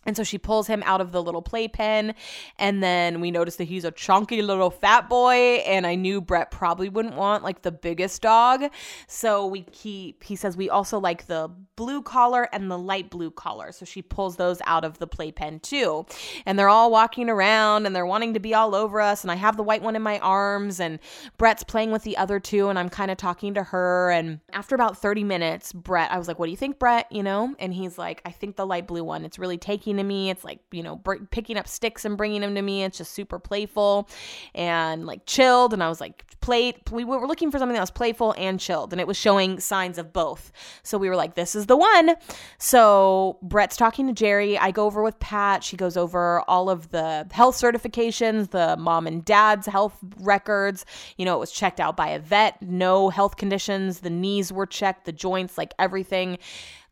[0.04, 2.14] and so she pulls him out of the little playpen.
[2.58, 5.62] And then we notice that he's a chunky little fat boy.
[5.66, 8.64] And I knew Brett probably wouldn't want like the biggest dog.
[9.06, 13.30] So we keep, he says, we also like the blue collar and the light blue
[13.30, 13.70] collar.
[13.70, 16.04] So she pulls those out of the playpen too.
[16.46, 19.22] And they're all walking around and they're wanting to be all over us.
[19.22, 20.80] And I have the white one in my arms.
[20.80, 20.98] And
[21.38, 22.68] Brett's playing with the other two.
[22.68, 24.10] And I'm kind of talking to her.
[24.10, 27.10] And after about 30 minutes, Brett, I was like, what do you think, Brett?
[27.12, 27.54] You know?
[27.60, 30.30] And he's like, I think the light blue one, it's really taking talking to me.
[30.30, 32.84] It's like, you know, br- picking up sticks and bringing them to me.
[32.84, 34.08] It's just super playful
[34.54, 35.72] and like chilled.
[35.72, 36.76] And I was like, played.
[36.90, 39.96] We were looking for something that was playful and chilled, and it was showing signs
[39.96, 40.50] of both.
[40.82, 42.16] So we were like, this is the one.
[42.58, 44.58] So Brett's talking to Jerry.
[44.58, 45.62] I go over with Pat.
[45.62, 50.84] She goes over all of the health certifications, the mom and dad's health records.
[51.16, 54.00] You know, it was checked out by a vet, no health conditions.
[54.00, 56.38] The knees were checked, the joints, like everything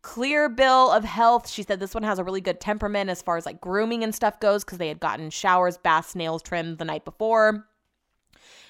[0.03, 1.49] clear bill of health.
[1.49, 4.15] She said this one has a really good temperament as far as like grooming and
[4.15, 7.67] stuff goes because they had gotten showers, baths, nails trimmed the night before.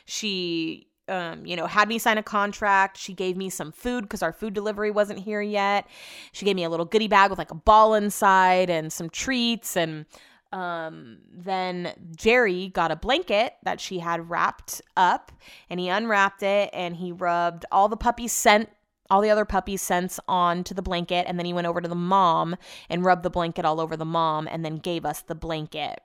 [0.06, 2.96] She um, you know, had me sign a contract.
[2.96, 5.86] She gave me some food because our food delivery wasn't here yet.
[6.32, 9.76] She gave me a little goodie bag with like a ball inside and some treats.
[9.76, 10.06] And
[10.52, 15.32] um, then Jerry got a blanket that she had wrapped up
[15.68, 18.68] and he unwrapped it and he rubbed all the puppies' scent.
[19.10, 21.94] All the other puppies' scents onto the blanket, and then he went over to the
[21.94, 22.56] mom
[22.88, 26.00] and rubbed the blanket all over the mom, and then gave us the blanket.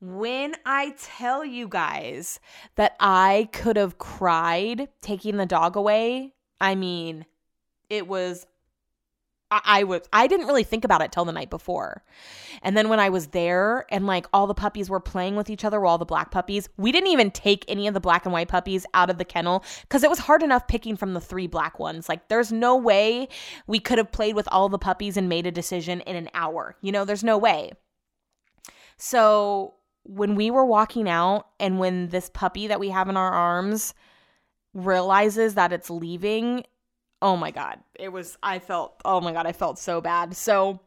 [0.00, 2.38] When I tell you guys
[2.76, 7.26] that I could have cried taking the dog away, I mean,
[7.88, 8.46] it was
[9.50, 12.02] I, was I didn't really think about it till the night before.
[12.62, 15.64] And then when I was there and like all the puppies were playing with each
[15.64, 18.48] other, all the black puppies, we didn't even take any of the black and white
[18.48, 21.78] puppies out of the kennel because it was hard enough picking from the three black
[21.78, 22.08] ones.
[22.08, 23.28] Like there's no way
[23.66, 26.76] we could have played with all the puppies and made a decision in an hour.
[26.82, 27.72] You know, there's no way.
[28.98, 33.32] So when we were walking out and when this puppy that we have in our
[33.32, 33.94] arms
[34.74, 36.64] realizes that it's leaving,
[37.22, 37.78] oh my God.
[37.94, 40.36] It was, I felt, oh my God, I felt so bad.
[40.36, 40.80] So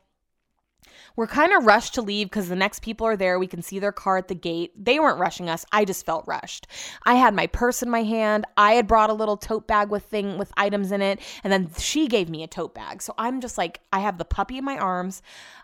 [1.15, 3.39] we're kind of rushed to leave because the next people are there.
[3.39, 4.71] We can see their car at the gate.
[4.75, 5.65] They weren't rushing us.
[5.71, 6.67] I just felt rushed.
[7.05, 8.45] I had my purse in my hand.
[8.57, 11.69] I had brought a little tote bag with thing with items in it, and then
[11.77, 13.01] she gave me a tote bag.
[13.01, 15.21] So I'm just like, I have the puppy in my arms.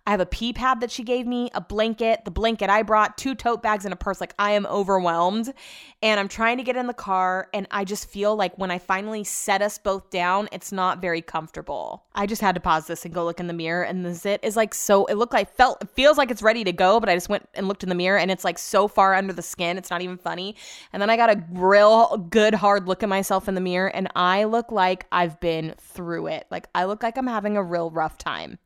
[0.08, 3.18] I have a pee pad that she gave me, a blanket, the blanket I brought,
[3.18, 4.22] two tote bags, and a purse.
[4.22, 5.54] Like, I am overwhelmed.
[6.02, 7.50] And I'm trying to get in the car.
[7.54, 11.22] And I just feel like when I finally set us both down, it's not very
[11.22, 12.06] comfortable.
[12.16, 13.84] I just had to pause this and go look in the mirror.
[13.84, 16.64] And the zit is like so, it looked like, felt, it feels like it's ready
[16.64, 17.00] to go.
[17.00, 19.34] But I just went and looked in the mirror and it's like so far under
[19.34, 19.78] the skin.
[19.78, 20.56] It's not even funny.
[20.94, 23.88] And then I got a real good hard look at myself in the mirror.
[23.88, 26.48] And I look like I've been through it.
[26.52, 28.60] Like, I look like I'm having a real rough time.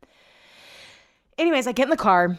[1.38, 2.38] Anyways, I get in the car,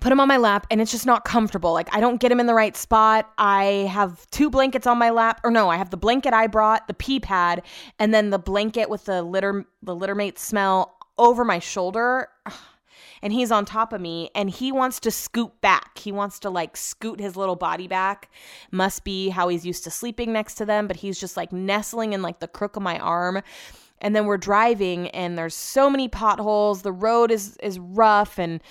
[0.00, 1.72] put him on my lap, and it's just not comfortable.
[1.72, 3.30] Like, I don't get him in the right spot.
[3.38, 6.86] I have two blankets on my lap, or no, I have the blanket I brought,
[6.86, 7.62] the pee pad,
[7.98, 12.28] and then the blanket with the litter, the littermate smell over my shoulder.
[13.24, 15.98] And he's on top of me and he wants to scoot back.
[15.98, 18.30] He wants to like scoot his little body back.
[18.70, 22.12] Must be how he's used to sleeping next to them, but he's just like nestling
[22.12, 23.42] in like the crook of my arm
[24.00, 28.62] and then we're driving and there's so many potholes the road is is rough and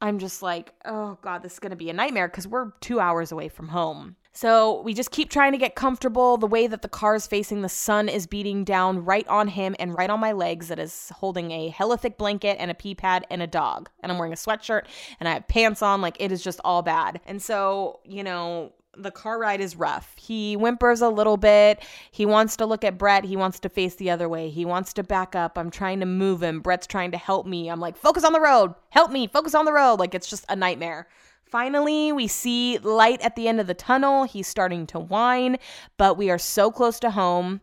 [0.00, 3.00] i'm just like oh god this is going to be a nightmare because we're two
[3.00, 6.82] hours away from home so we just keep trying to get comfortable the way that
[6.82, 10.20] the car is facing the sun is beating down right on him and right on
[10.20, 13.46] my legs that is holding a hella thick blanket and a pee pad and a
[13.46, 14.82] dog and i'm wearing a sweatshirt
[15.18, 18.72] and i have pants on like it is just all bad and so you know
[18.96, 20.14] the car ride is rough.
[20.16, 21.82] He whimpers a little bit.
[22.10, 23.24] He wants to look at Brett.
[23.24, 24.48] He wants to face the other way.
[24.50, 25.58] He wants to back up.
[25.58, 26.60] I'm trying to move him.
[26.60, 27.68] Brett's trying to help me.
[27.68, 28.74] I'm like, focus on the road.
[28.90, 29.26] Help me.
[29.26, 30.00] Focus on the road.
[30.00, 31.06] Like, it's just a nightmare.
[31.50, 34.24] Finally, we see light at the end of the tunnel.
[34.24, 35.58] He's starting to whine,
[35.96, 37.60] but we are so close to home.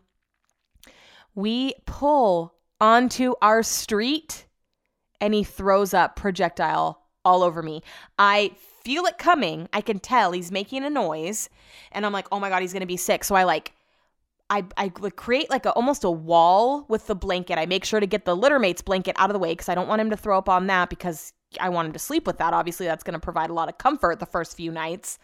[1.34, 4.46] We pull onto our street
[5.20, 7.82] and he throws up projectile all over me.
[8.18, 8.52] I
[8.84, 9.68] feel it coming.
[9.72, 11.48] I can tell he's making a noise,
[11.92, 13.24] and I'm like, oh my god, he's gonna be sick.
[13.24, 13.72] So I like.
[14.50, 17.58] I, I create like a almost a wall with the blanket.
[17.58, 19.88] I make sure to get the littermate's blanket out of the way because I don't
[19.88, 22.54] want him to throw up on that because I want him to sleep with that.
[22.54, 25.18] Obviously, that's going to provide a lot of comfort the first few nights.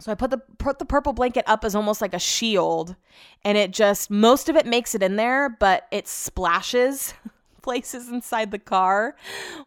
[0.00, 2.96] So I put the put the purple blanket up as almost like a shield,
[3.44, 7.14] and it just most of it makes it in there, but it splashes
[7.62, 9.16] places inside the car.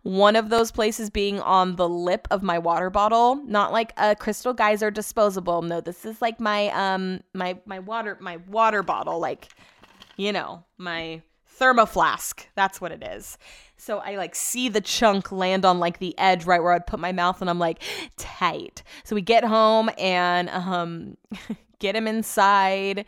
[0.04, 4.15] One of those places being on the lip of my water bottle, not like a
[4.15, 5.63] crystal geyser disposable.
[5.63, 9.47] No, this is like my um my my water my water bottle like
[10.15, 11.21] you know, my
[11.60, 12.45] thermoflask.
[12.54, 13.38] That's what it is.
[13.80, 17.00] So I like see the chunk land on like the edge right where I'd put
[17.00, 17.82] my mouth and I'm like
[18.18, 18.84] tight.
[19.06, 21.18] So we get home and um
[21.80, 23.06] get him inside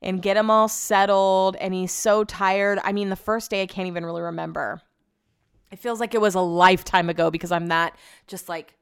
[0.00, 1.56] and get him all settled.
[1.56, 2.78] And he's so tired.
[2.82, 4.80] I mean, the first day I can't even really remember.
[5.70, 7.94] It feels like it was a lifetime ago because I'm that
[8.26, 8.74] just like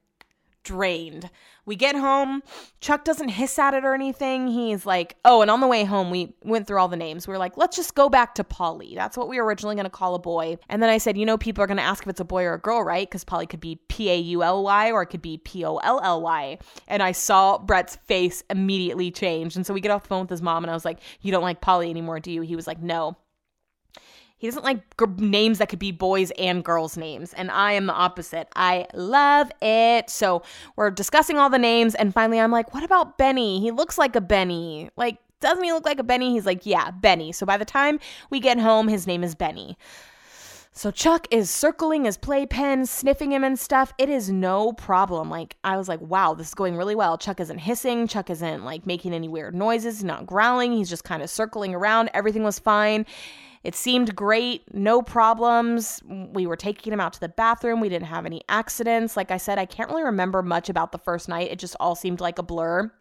[0.65, 1.31] drained.
[1.67, 2.43] We get home,
[2.81, 4.49] Chuck doesn't hiss at it or anything.
[4.49, 7.27] He's like, oh, and on the way home, we went through all the names.
[7.27, 8.93] We are like, let's just go back to Polly.
[8.95, 10.59] That's what we were originally going to call a boy.
[10.69, 12.45] And then I said, you know, people are going to ask if it's a boy
[12.45, 13.09] or a girl, right?
[13.09, 15.77] Because Polly could be P A U L Y or it could be P O
[15.79, 16.59] L L Y.
[16.87, 19.57] And I saw Brett's face immediately change.
[19.57, 21.33] And so we get off the phone with his mom, and I was like, you
[21.33, 22.43] don't like Polly anymore, do you?
[22.43, 23.17] He was like, no.
[24.37, 27.33] He doesn't like g- names that could be boys and girls' names.
[27.33, 28.49] And I am the opposite.
[28.57, 30.11] I love it.
[30.11, 30.43] So
[30.77, 31.95] we're discussing all the names.
[31.95, 33.61] And finally, I'm like, what about Benny?
[33.61, 34.91] He looks like a Benny.
[34.97, 36.33] Like, doesn't he look like a Benny?
[36.33, 37.33] He's like, yeah, Benny.
[37.33, 38.01] So by the time
[38.31, 39.77] we get home, his name is Benny.
[40.77, 43.93] So Chuck is circling his playpen, sniffing him and stuff.
[43.97, 45.31] It is no problem.
[45.31, 47.17] Like I was like, wow, this is going really well.
[47.17, 48.09] Chuck isn't hissing.
[48.09, 49.99] Chuck isn't like making any weird noises.
[49.99, 50.73] He's not growling.
[50.73, 52.11] He's just kind of circling around.
[52.13, 53.07] Everything was fine.
[53.65, 56.03] It seemed great, no problems.
[56.07, 57.81] We were taking him out to the bathroom.
[57.81, 59.17] We didn't have any accidents.
[59.17, 61.51] Like I said, I can't really remember much about the first night.
[61.51, 62.93] It just all seemed like a blur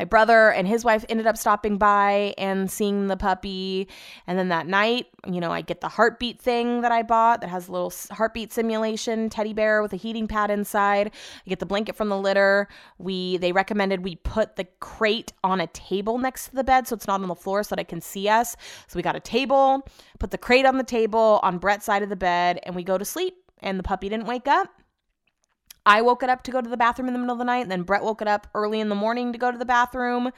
[0.00, 3.86] my brother and his wife ended up stopping by and seeing the puppy.
[4.26, 7.50] And then that night, you know, I get the heartbeat thing that I bought that
[7.50, 11.08] has a little heartbeat simulation teddy bear with a heating pad inside.
[11.44, 12.66] I get the blanket from the litter.
[12.96, 16.96] We they recommended we put the crate on a table next to the bed so
[16.96, 18.56] it's not on the floor so that I can see us.
[18.86, 19.86] So we got a table,
[20.18, 22.96] put the crate on the table on Brett's side of the bed, and we go
[22.96, 23.34] to sleep.
[23.62, 24.79] And the puppy didn't wake up.
[25.86, 27.62] I woke it up to go to the bathroom in the middle of the night,
[27.62, 30.30] and then Brett woke it up early in the morning to go to the bathroom.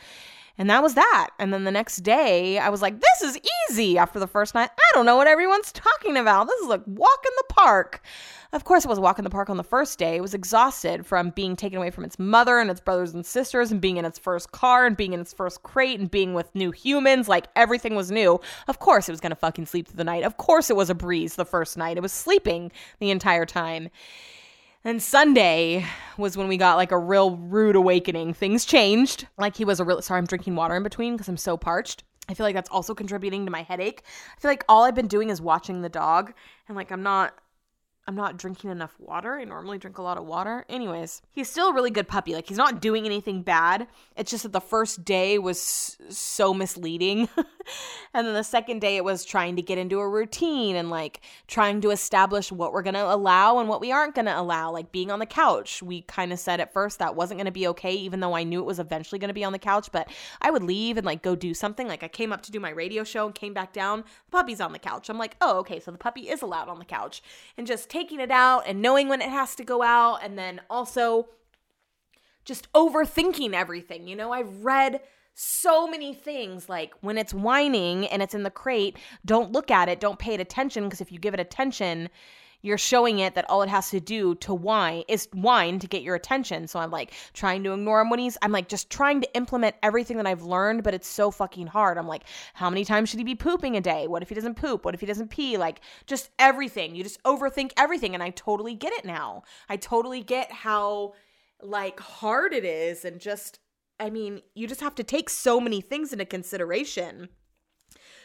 [0.59, 1.30] And that was that.
[1.38, 3.40] And then the next day, I was like, this is
[3.70, 4.68] easy after the first night.
[4.70, 6.47] I don't know what everyone's talking about.
[6.47, 8.03] This is like walk in the park.
[8.53, 10.16] Of course, it was walk in the park on the first day.
[10.16, 13.72] It was exhausted from being taken away from its mother and its brothers and sisters
[13.72, 16.55] and being in its first car and being in its first crate and being with
[16.55, 17.28] new humans.
[17.28, 18.38] Like everything was new.
[18.68, 20.22] Of course, it was going to fucking sleep through the night.
[20.22, 21.97] Of course, it was a breeze the first night.
[21.97, 22.70] It was sleeping
[23.01, 23.88] the entire time.
[24.84, 25.86] And Sunday
[26.18, 28.34] was when we got like a real rude awakening.
[28.34, 29.28] Things changed.
[29.38, 32.02] Like he was a real sorry, I'm drinking water in between because I'm so parched.
[32.28, 34.02] I feel like that's also contributing to my headache.
[34.36, 36.32] I feel like all I've been doing is watching the dog
[36.66, 37.34] and like I'm not
[38.05, 39.38] I'm not drinking enough water.
[39.38, 40.64] I normally drink a lot of water.
[40.68, 42.34] Anyways, he's still a really good puppy.
[42.34, 43.86] Like he's not doing anything bad.
[44.16, 47.28] It's just that the first day was so misleading.
[48.12, 51.20] and then the second day it was trying to get into a routine and like
[51.46, 54.72] trying to establish what we're going to allow and what we aren't going to allow.
[54.72, 55.80] Like being on the couch.
[55.80, 58.42] We kind of said at first that wasn't going to be okay even though I
[58.42, 60.09] knew it was eventually going to be on the couch, but
[60.40, 61.86] I would leave and like go do something.
[61.86, 63.98] Like I came up to do my radio show and came back down.
[64.00, 65.09] The puppy's on the couch.
[65.09, 67.22] I'm like, "Oh, okay, so the puppy is allowed on the couch."
[67.57, 70.62] And just taking it out and knowing when it has to go out and then
[70.70, 71.28] also
[72.43, 74.09] just overthinking everything.
[74.09, 75.03] You know, I've read
[75.34, 79.90] so many things like when it's whining and it's in the crate, don't look at
[79.90, 82.09] it, don't pay it attention because if you give it attention,
[82.62, 86.02] you're showing it that all it has to do to whine is whine to get
[86.02, 86.66] your attention.
[86.66, 89.76] So I'm like trying to ignore him when he's, I'm like just trying to implement
[89.82, 91.98] everything that I've learned, but it's so fucking hard.
[91.98, 94.06] I'm like, how many times should he be pooping a day?
[94.06, 94.84] What if he doesn't poop?
[94.84, 95.58] What if he doesn't pee?
[95.58, 96.94] Like just everything.
[96.94, 98.14] You just overthink everything.
[98.14, 99.42] And I totally get it now.
[99.68, 101.14] I totally get how
[101.60, 103.58] like hard it is and just,
[103.98, 107.28] I mean, you just have to take so many things into consideration.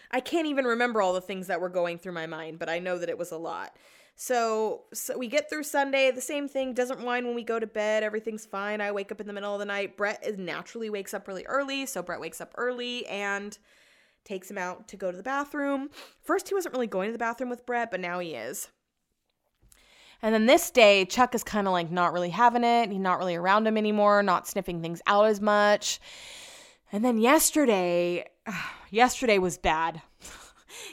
[0.10, 2.80] I can't even remember all the things that were going through my mind, but I
[2.80, 3.76] know that it was a lot.
[4.20, 6.10] So, so we get through Sunday.
[6.10, 8.02] The same thing doesn't whine when we go to bed.
[8.02, 8.82] Everything's fine.
[8.82, 9.96] I wake up in the middle of the night.
[9.96, 13.56] Brett is naturally wakes up really early, so Brett wakes up early and
[14.26, 15.92] takes him out to go to the bathroom.
[16.24, 18.70] First, he wasn't really going to the bathroom with Brett, but now he is.
[20.24, 22.90] And then this day, Chuck is kind of like not really having it.
[22.90, 26.00] He's not really around him anymore, not sniffing things out as much.
[26.92, 28.26] And then yesterday,
[28.90, 30.02] yesterday was bad.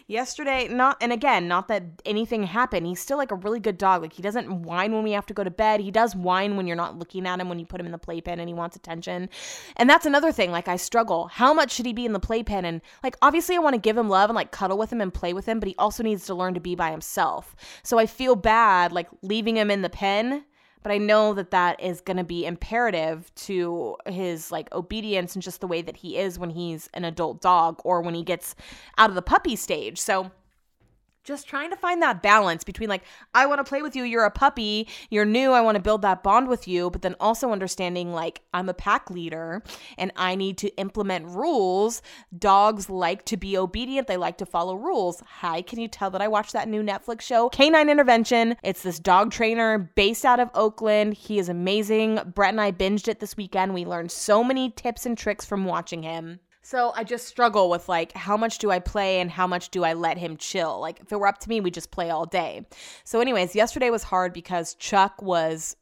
[0.06, 2.86] yesterday not and again not that anything happened.
[2.86, 4.02] He's still like a really good dog.
[4.02, 5.80] Like he doesn't whine when we have to go to bed.
[5.80, 7.98] He does whine when you're not looking at him when you put him in the
[7.98, 9.28] playpen and he wants attention.
[9.76, 11.28] And that's another thing like i struggle.
[11.28, 12.64] How much should he be in the playpen?
[12.64, 15.12] And like obviously i want to give him love and like cuddle with him and
[15.12, 17.54] play with him but he also needs to learn to be by himself.
[17.82, 20.44] So i feel bad like leaving him in the pen
[20.84, 25.42] but I know that that is going to be imperative to his like obedience and
[25.42, 28.54] just the way that he is when he's an adult dog or when he gets
[28.98, 29.98] out of the puppy stage.
[29.98, 30.30] So
[31.24, 33.02] just trying to find that balance between like
[33.34, 36.02] I want to play with you, you're a puppy, you're new, I want to build
[36.02, 39.62] that bond with you, but then also understanding like I'm a pack leader
[39.96, 42.02] and I need to implement rules.
[42.38, 45.22] Dogs like to be obedient, they like to follow rules.
[45.40, 48.56] Hi, can you tell that I watched that new Netflix show, Canine Intervention?
[48.62, 51.14] It's this dog trainer based out of Oakland.
[51.14, 52.20] He is amazing.
[52.34, 53.72] Brett and I binged it this weekend.
[53.72, 56.40] We learned so many tips and tricks from watching him.
[56.66, 59.84] So I just struggle with like how much do I play and how much do
[59.84, 60.80] I let him chill?
[60.80, 62.66] Like if it were up to me, we just play all day.
[63.04, 65.76] So anyways, yesterday was hard because Chuck was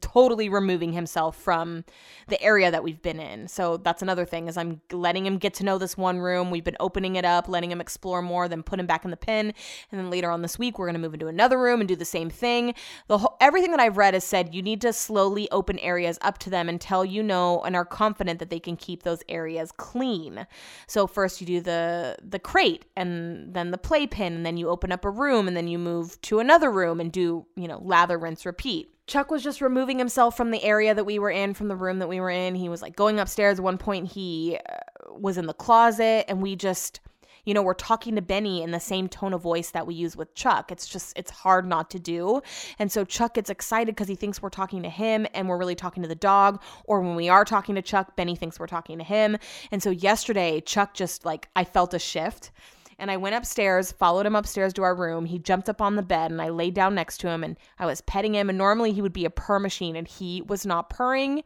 [0.00, 1.84] totally removing himself from
[2.26, 3.46] the area that we've been in.
[3.46, 6.50] So that's another thing is I'm letting him get to know this one room.
[6.50, 9.16] We've been opening it up, letting him explore more, then put him back in the
[9.16, 9.54] pen.
[9.90, 11.94] And then later on this week, we're going to move into another room and do
[11.94, 12.74] the same thing.
[13.06, 16.38] The whole, everything that I've read has said you need to slowly open areas up
[16.38, 20.46] to them until you know and are confident that they can keep those areas clean.
[20.88, 24.90] So first you do the the crate and then the playpen and then you open
[24.90, 28.18] up a room and then you move to another room and do, you know, lather,
[28.18, 28.90] rinse, repeat.
[29.08, 31.98] Chuck was just removing himself from the area that we were in, from the room
[31.98, 32.54] that we were in.
[32.54, 33.58] He was like going upstairs.
[33.58, 37.00] At one point, he uh, was in the closet, and we just,
[37.46, 40.14] you know, we're talking to Benny in the same tone of voice that we use
[40.14, 40.70] with Chuck.
[40.70, 42.42] It's just, it's hard not to do.
[42.78, 45.74] And so Chuck gets excited because he thinks we're talking to him and we're really
[45.74, 46.60] talking to the dog.
[46.84, 49.38] Or when we are talking to Chuck, Benny thinks we're talking to him.
[49.70, 52.50] And so yesterday, Chuck just like, I felt a shift
[52.98, 55.24] and I went upstairs, followed him upstairs to our room.
[55.24, 57.86] He jumped up on the bed and I laid down next to him and I
[57.86, 58.48] was petting him.
[58.48, 61.44] And normally he would be a purr machine and he was not purring.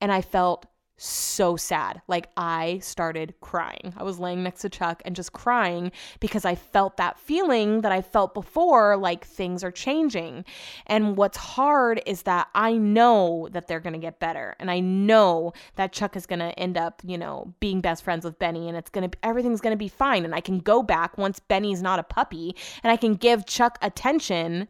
[0.00, 0.66] And I felt
[0.96, 2.00] so sad.
[2.06, 3.94] Like I started crying.
[3.96, 5.90] I was laying next to Chuck and just crying
[6.20, 10.44] because I felt that feeling that I felt before like things are changing.
[10.86, 14.80] And what's hard is that I know that they're going to get better and I
[14.80, 18.68] know that Chuck is going to end up, you know, being best friends with Benny
[18.68, 21.40] and it's going to everything's going to be fine and I can go back once
[21.40, 24.68] Benny's not a puppy and I can give Chuck attention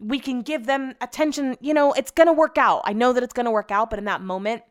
[0.00, 1.56] we can give them attention.
[1.60, 2.82] You know, it's going to work out.
[2.84, 4.62] I know that it's going to work out, but in that moment,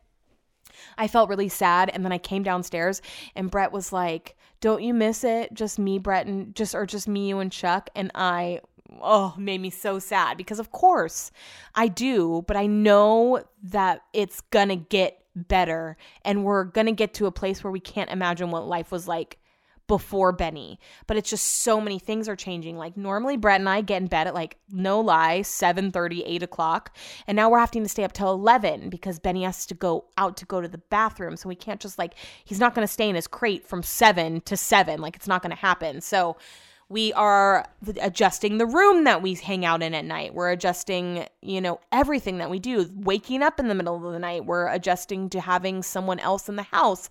[0.97, 1.89] I felt really sad.
[1.93, 3.01] And then I came downstairs
[3.35, 5.53] and Brett was like, Don't you miss it?
[5.53, 7.89] Just me, Brett, and just, or just me, you, and Chuck.
[7.95, 8.61] And I,
[9.01, 11.31] oh, made me so sad because, of course,
[11.75, 17.25] I do, but I know that it's gonna get better and we're gonna get to
[17.25, 19.39] a place where we can't imagine what life was like
[19.87, 20.79] before Benny.
[21.07, 22.77] But it's just so many things are changing.
[22.77, 26.43] Like normally Brett and I get in bed at like no lie, 7 30, 8
[26.43, 26.95] o'clock.
[27.27, 30.37] And now we're having to stay up till 11 because Benny has to go out
[30.37, 31.37] to go to the bathroom.
[31.37, 32.13] So we can't just like,
[32.43, 35.01] he's not going to stay in his crate from 7 to 7.
[35.01, 36.01] Like it's not going to happen.
[36.01, 36.37] So
[36.93, 37.65] we are
[38.01, 40.35] adjusting the room that we hang out in at night.
[40.35, 42.87] We're adjusting, you know, everything that we do.
[42.93, 46.55] Waking up in the middle of the night, we're adjusting to having someone else in
[46.55, 47.09] the house.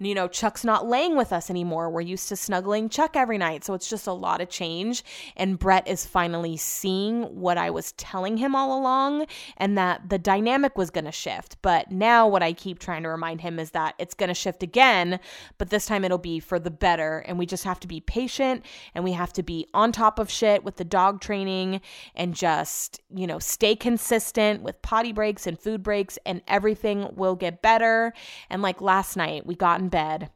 [0.00, 1.90] You know, Chuck's not laying with us anymore.
[1.90, 3.62] We're used to snuggling Chuck every night.
[3.64, 5.04] So it's just a lot of change.
[5.36, 9.26] And Brett is finally seeing what I was telling him all along
[9.58, 11.56] and that the dynamic was going to shift.
[11.62, 14.64] But now what I keep trying to remind him is that it's going to shift
[14.64, 15.20] again,
[15.56, 17.20] but this time it'll be for the better.
[17.20, 20.30] And we just have to be patient and we have to be on top of
[20.30, 21.82] shit with the dog training
[22.14, 27.36] and just, you know, stay consistent with potty breaks and food breaks, and everything will
[27.36, 28.14] get better.
[28.48, 30.30] And like last night, we got in bed,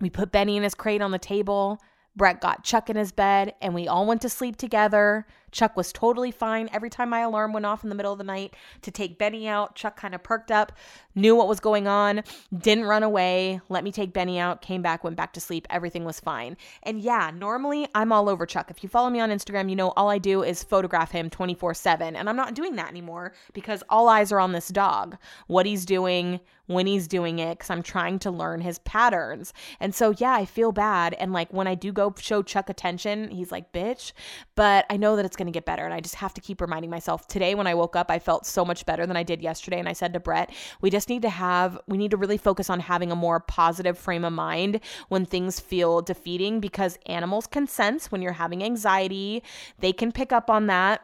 [0.00, 1.78] we put Benny in his crate on the table.
[2.14, 5.26] Brett got Chuck in his bed and we all went to sleep together.
[5.52, 8.24] Chuck was totally fine every time my alarm went off in the middle of the
[8.24, 9.76] night to take Benny out.
[9.76, 10.72] Chuck kind of perked up,
[11.14, 12.22] knew what was going on,
[12.56, 15.66] didn't run away, let me take Benny out, came back, went back to sleep.
[15.70, 16.56] Everything was fine.
[16.82, 18.70] And yeah, normally I'm all over Chuck.
[18.70, 21.74] If you follow me on Instagram, you know all I do is photograph him 24
[21.74, 22.16] 7.
[22.16, 25.84] And I'm not doing that anymore because all eyes are on this dog, what he's
[25.84, 29.52] doing, when he's doing it, because I'm trying to learn his patterns.
[29.80, 31.14] And so, yeah, I feel bad.
[31.14, 34.12] And like when I do go show Chuck attention, he's like, bitch.
[34.54, 35.84] But I know that it's going to get better.
[35.84, 37.26] And I just have to keep reminding myself.
[37.26, 39.78] Today, when I woke up, I felt so much better than I did yesterday.
[39.78, 42.70] And I said to Brett, we just need to have, we need to really focus
[42.70, 47.66] on having a more positive frame of mind when things feel defeating because animals can
[47.66, 49.42] sense when you're having anxiety,
[49.80, 51.02] they can pick up on that.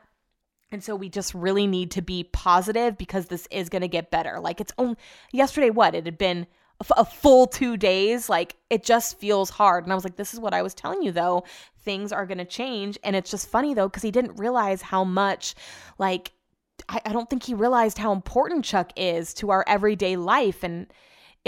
[0.71, 4.11] And so we just really need to be positive because this is going to get
[4.11, 4.39] better.
[4.39, 4.97] Like it's only
[5.33, 5.95] yesterday, what?
[5.95, 6.47] It had been
[6.97, 8.29] a full two days.
[8.29, 9.85] Like it just feels hard.
[9.85, 11.45] And I was like, this is what I was telling you though.
[11.89, 12.99] Things are going to change.
[13.03, 15.55] And it's just funny though, because he didn't realize how much,
[15.99, 16.33] like,
[16.89, 20.63] I, I don't think he realized how important Chuck is to our everyday life.
[20.63, 20.87] And,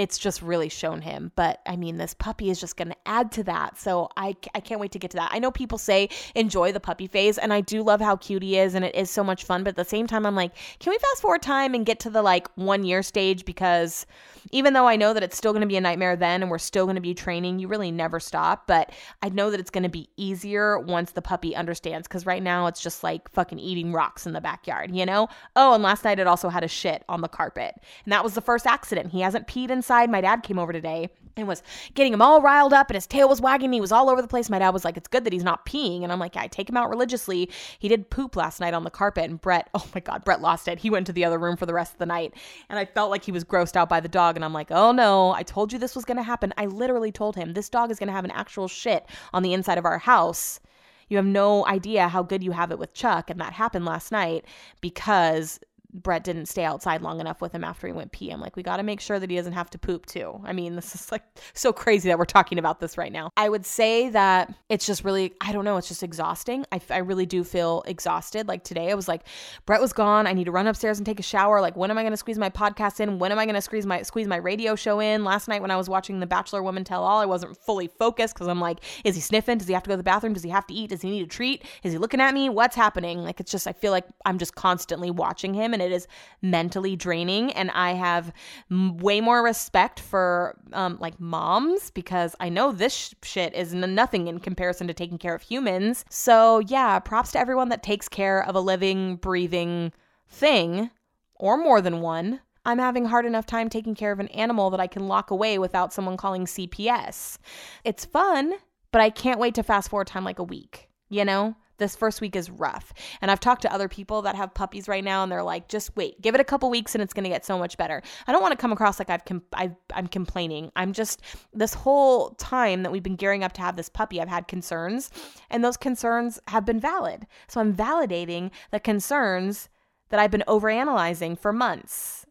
[0.01, 1.31] it's just really shown him.
[1.37, 3.77] But I mean, this puppy is just going to add to that.
[3.77, 5.29] So I, I can't wait to get to that.
[5.31, 8.57] I know people say enjoy the puppy phase, and I do love how cute he
[8.57, 9.63] is, and it is so much fun.
[9.63, 12.11] But at the same time, I'm like, can we fast forward time and get to
[12.11, 13.45] the like one year stage?
[13.45, 14.07] Because
[14.53, 16.57] even though I know that it's still going to be a nightmare then and we're
[16.57, 18.67] still going to be training, you really never stop.
[18.67, 18.93] But
[19.23, 22.69] I know that it's going to be easier once the puppy understands because right now
[22.69, 25.29] it's just like fucking eating rocks in the backyard, you know?
[25.57, 27.75] Oh, and last night it also had a shit on the carpet.
[28.07, 29.13] And that was the first accident.
[29.13, 30.11] He hasn't peed inside.
[30.11, 31.63] My dad came over today and was
[31.95, 33.73] getting him all riled up and his tail was wagging.
[33.73, 34.49] He was all over the place.
[34.49, 36.03] My dad was like, It's good that he's not peeing.
[36.03, 37.51] And I'm like, yeah, I take him out religiously.
[37.79, 39.25] He did poop last night on the carpet.
[39.25, 40.79] And Brett, oh my God, Brett lost it.
[40.79, 42.35] He went to the other room for the rest of the night.
[42.69, 44.37] And I felt like he was grossed out by the dog.
[44.37, 46.53] And I'm like, Oh no, I told you this was going to happen.
[46.57, 49.53] I literally told him this dog is going to have an actual shit on the
[49.53, 50.61] inside of our house.
[51.09, 53.31] You have no idea how good you have it with Chuck.
[53.31, 54.45] And that happened last night
[54.81, 55.59] because
[55.93, 58.31] Brett didn't stay outside long enough with him after he went pee.
[58.31, 60.41] I'm like, we got to make sure that he doesn't have to poop too.
[60.45, 61.23] I mean, this is like
[61.55, 63.31] so crazy that we're talking about this right now.
[63.37, 66.65] I would say that it's just really, I don't know, it's just exhausting.
[66.73, 68.49] I, I really do feel exhausted.
[68.49, 69.23] Like today, I was like,
[69.67, 70.27] Brett was gone.
[70.27, 71.61] I need to run upstairs and take a shower.
[71.61, 73.19] Like, when am I going to squeeze my podcast in?
[73.19, 75.25] When am I going to squeeze my squeeze my radio show in?
[75.25, 78.35] Last night when I was watching The Bachelor Woman Tell All, I wasn't fully focused
[78.35, 79.59] because I'm like, is he sniffing?
[79.59, 80.33] Does he have to go to the bathroom?
[80.33, 80.91] Does he have to eat?
[80.91, 81.65] Does he need a treat?
[81.83, 82.49] Is he looking at me?
[82.49, 83.23] What's happening?
[83.23, 86.07] Like, it's just, I feel like I'm just constantly watching him and it is
[86.43, 87.53] mentally draining.
[87.53, 88.33] And I have
[88.71, 93.75] m- way more respect for um, like moms because I know this sh- shit is
[93.75, 96.05] n- nothing in comparison to taking care of humans.
[96.11, 99.93] So, yeah, props to everyone that takes care of a living, breathing
[100.29, 100.91] thing
[101.35, 102.41] or more than one.
[102.65, 105.59] I'm having hard enough time taking care of an animal that I can lock away
[105.59, 107.39] without someone calling CPS.
[107.85, 108.53] It's fun,
[108.93, 111.57] but I can't wait to fast forward time like a week, you know?
[111.81, 112.93] This first week is rough.
[113.21, 115.97] And I've talked to other people that have puppies right now and they're like, just
[115.97, 118.03] wait, give it a couple weeks and it's going to get so much better.
[118.27, 120.71] I don't want to come across like I've, com- i am complaining.
[120.77, 121.23] I'm just,
[121.53, 125.11] this whole time that we've been gearing up to have this puppy, I've had concerns
[125.51, 127.27] and those concerns have been valid.
[127.49, 129.71] So I'm validating the concerns
[130.11, 132.27] that I've been overanalyzing for months.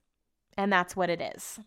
[0.56, 1.60] And that's what it is.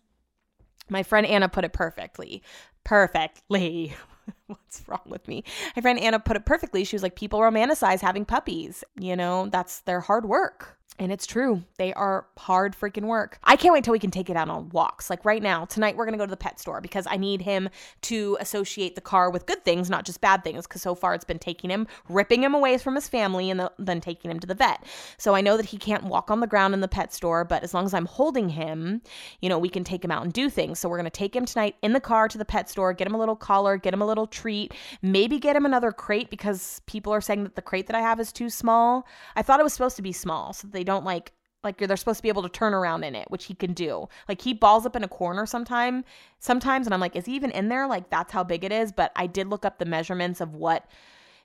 [0.89, 2.41] My friend Anna put it perfectly.
[2.83, 3.93] Perfectly.
[4.47, 5.43] What's wrong with me?
[5.75, 6.83] My friend Anna put it perfectly.
[6.83, 8.83] She was like, people romanticize having puppies.
[8.99, 10.77] You know, that's their hard work.
[10.99, 11.63] And it's true.
[11.77, 13.39] They are hard freaking work.
[13.43, 15.09] I can't wait till we can take it out on walks.
[15.09, 17.41] Like right now, tonight we're going to go to the pet store because I need
[17.41, 17.69] him
[18.03, 20.67] to associate the car with good things, not just bad things.
[20.67, 23.71] Because so far it's been taking him, ripping him away from his family, and the,
[23.79, 24.85] then taking him to the vet.
[25.17, 27.63] So I know that he can't walk on the ground in the pet store, but
[27.63, 29.01] as long as I'm holding him,
[29.41, 30.77] you know, we can take him out and do things.
[30.77, 33.07] So we're going to take him tonight in the car to the pet store, get
[33.07, 36.81] him a little collar, get him a little treat, maybe get him another crate because
[36.85, 39.07] people are saying that the crate that I have is too small.
[39.35, 42.17] I thought it was supposed to be small so they don't like like they're supposed
[42.17, 44.09] to be able to turn around in it, which he can do.
[44.27, 46.03] Like he balls up in a corner sometime
[46.39, 47.87] sometimes and I'm like, is he even in there?
[47.87, 48.91] Like that's how big it is.
[48.91, 50.85] But I did look up the measurements of what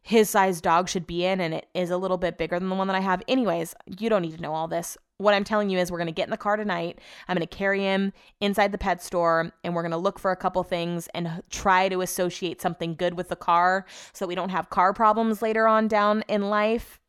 [0.02, 2.74] his size dog should be in, and it is a little bit bigger than the
[2.74, 3.22] one that I have.
[3.28, 4.96] Anyways, you don't need to know all this.
[5.18, 7.00] What I'm telling you is we're gonna get in the car tonight.
[7.26, 10.62] I'm gonna carry him inside the pet store and we're gonna look for a couple
[10.62, 14.92] things and try to associate something good with the car so we don't have car
[14.92, 17.00] problems later on down in life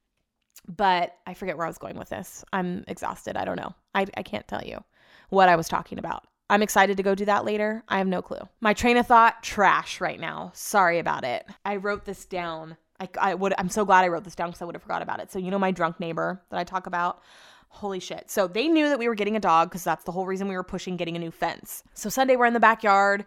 [0.69, 2.45] but I forget where I was going with this.
[2.53, 3.35] I'm exhausted.
[3.35, 3.73] I don't know.
[3.95, 4.83] I, I can't tell you
[5.29, 6.25] what I was talking about.
[6.49, 7.83] I'm excited to go do that later.
[7.87, 8.39] I have no clue.
[8.61, 10.51] My train of thought, trash right now.
[10.53, 11.45] Sorry about it.
[11.65, 12.77] I wrote this down.
[12.99, 13.53] I, I would.
[13.57, 15.31] I'm so glad I wrote this down because I would have forgot about it.
[15.31, 17.21] So you know my drunk neighbor that I talk about.
[17.69, 18.31] Holy shit.
[18.31, 20.55] So they knew that we were getting a dog because that's the whole reason we
[20.55, 21.83] were pushing getting a new fence.
[21.93, 23.25] So Sunday we're in the backyard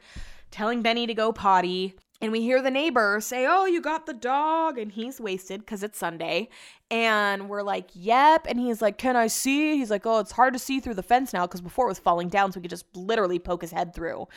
[0.51, 1.95] telling Benny to go potty.
[2.23, 4.79] And we hear the neighbor say, Oh, you got the dog.
[4.79, 6.49] And he's wasted because it's Sunday.
[6.89, 8.47] And we're like, Yep.
[8.49, 9.77] And he's like, Can I see?
[9.77, 11.99] He's like, Oh, it's hard to see through the fence now because before it was
[11.99, 12.53] falling down.
[12.53, 14.29] So we could just literally poke his head through.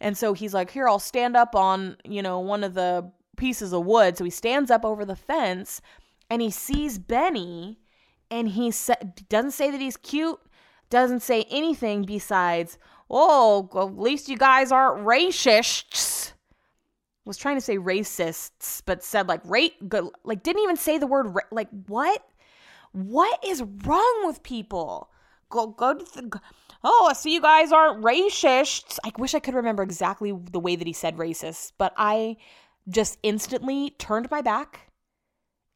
[0.00, 3.72] And so he's like, Here, I'll stand up on, you know, one of the pieces
[3.72, 4.16] of wood.
[4.16, 5.82] So he stands up over the fence
[6.30, 7.80] and he sees Benny
[8.30, 8.94] and he sa-
[9.28, 10.38] doesn't say that he's cute,
[10.90, 12.78] doesn't say anything besides,
[13.10, 16.31] Oh, at least you guys aren't racists
[17.24, 19.74] was trying to say racists, but said like rate,
[20.24, 22.22] like didn't even say the word ra- like what?
[22.92, 25.10] What is wrong with people?
[25.50, 26.40] Go go to the,
[26.84, 28.98] oh, I see you guys aren't racists.
[29.04, 32.36] I wish I could remember exactly the way that he said racist, but I
[32.88, 34.90] just instantly turned my back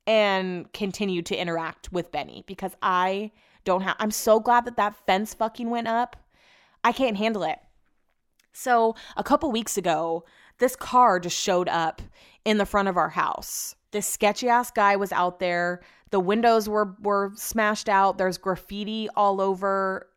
[0.06, 3.32] and continued to interact with Benny because I
[3.64, 3.96] don't have.
[3.98, 6.16] I'm so glad that that fence fucking went up.
[6.84, 7.58] I can't handle it.
[8.52, 10.24] So a couple weeks ago,
[10.58, 12.02] this car just showed up
[12.44, 13.74] in the front of our house.
[13.90, 15.80] This sketchy ass guy was out there.
[16.10, 18.18] The windows were were smashed out.
[18.18, 20.08] There's graffiti all over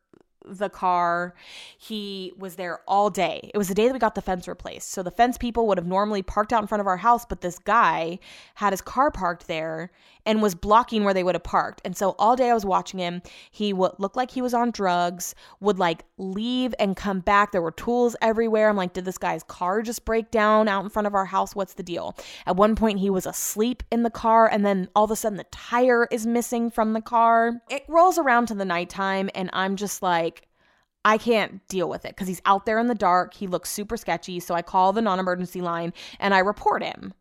[0.46, 1.36] the car.
[1.78, 3.52] He was there all day.
[3.54, 4.92] It was the day that we got the fence replaced.
[4.92, 7.42] So the fence people would have normally parked out in front of our house, but
[7.42, 8.20] this guy
[8.56, 9.92] had his car parked there
[10.26, 11.82] and was blocking where they would have parked.
[11.86, 13.22] And so all day I was watching him.
[13.52, 17.52] He would look like he was on drugs, would like leave and come back.
[17.52, 18.70] There were tools everywhere.
[18.70, 21.56] I'm like, did this guy's car just break down out in front of our house?
[21.56, 22.16] What's the deal?
[22.46, 25.38] At one point, he was asleep in the car, and then all of a sudden,
[25.38, 27.62] the tire is missing from the car.
[27.70, 30.48] It rolls around to the nighttime, and I'm just like,
[31.06, 33.34] I can't deal with it because he's out there in the dark.
[33.34, 34.40] He looks super sketchy.
[34.40, 37.14] So I call the non emergency line and I report him.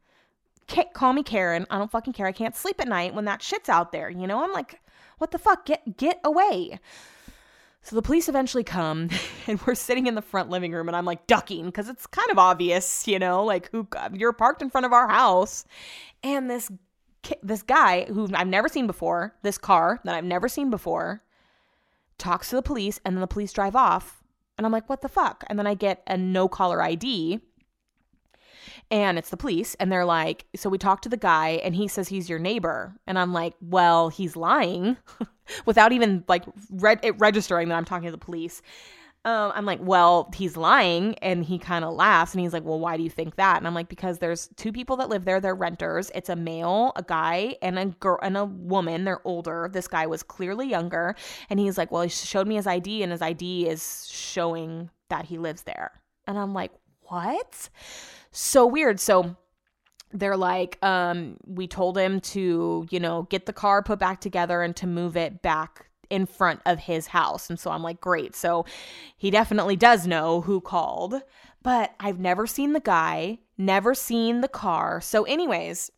[0.95, 1.67] Call me Karen.
[1.71, 2.27] I don't fucking care.
[2.27, 4.11] I can't sleep at night when that shit's out there.
[4.11, 4.81] You know, I'm like,
[5.19, 5.67] what the fuck?
[5.67, 6.79] Get get away.
[7.83, 9.09] So the police eventually come
[9.47, 12.31] and we're sitting in the front living room and I'm like ducking because it's kind
[12.31, 15.65] of obvious, you know, like who you're parked in front of our house.
[16.23, 16.71] And this
[17.43, 21.23] this guy who I've never seen before, this car that I've never seen before,
[22.17, 24.23] talks to the police, and then the police drive off.
[24.57, 25.45] And I'm like, what the fuck?
[25.49, 27.41] And then I get a no caller ID
[28.91, 31.89] and it's the police and they're like so we talked to the guy and he
[31.89, 34.97] says he's your neighbor and i'm like well he's lying
[35.67, 38.63] without even like registering that i'm talking to the police
[39.25, 41.15] um, I'm like, well, he's lying.
[41.17, 43.59] And he kind of laughs and he's like, well, why do you think that?
[43.59, 45.41] And I'm like, because there's two people that live there.
[45.41, 46.11] They're renters.
[46.15, 49.05] It's a male, a guy, and a girl and a woman.
[49.05, 49.69] They're older.
[49.71, 51.15] This guy was clearly younger.
[51.51, 55.27] And he's like, well, he showed me his ID and his ID is showing that
[55.27, 55.93] he lives there.
[56.27, 56.73] And I'm like,
[57.03, 57.69] what?
[58.41, 59.01] So weird.
[59.01, 59.35] So
[60.13, 64.63] they're like um we told him to you know get the car put back together
[64.63, 67.51] and to move it back in front of his house.
[67.51, 68.37] And so I'm like, great.
[68.37, 68.65] So
[69.17, 71.21] he definitely does know who called,
[71.63, 75.01] but I've never seen the guy, never seen the car.
[75.01, 75.91] So, anyways,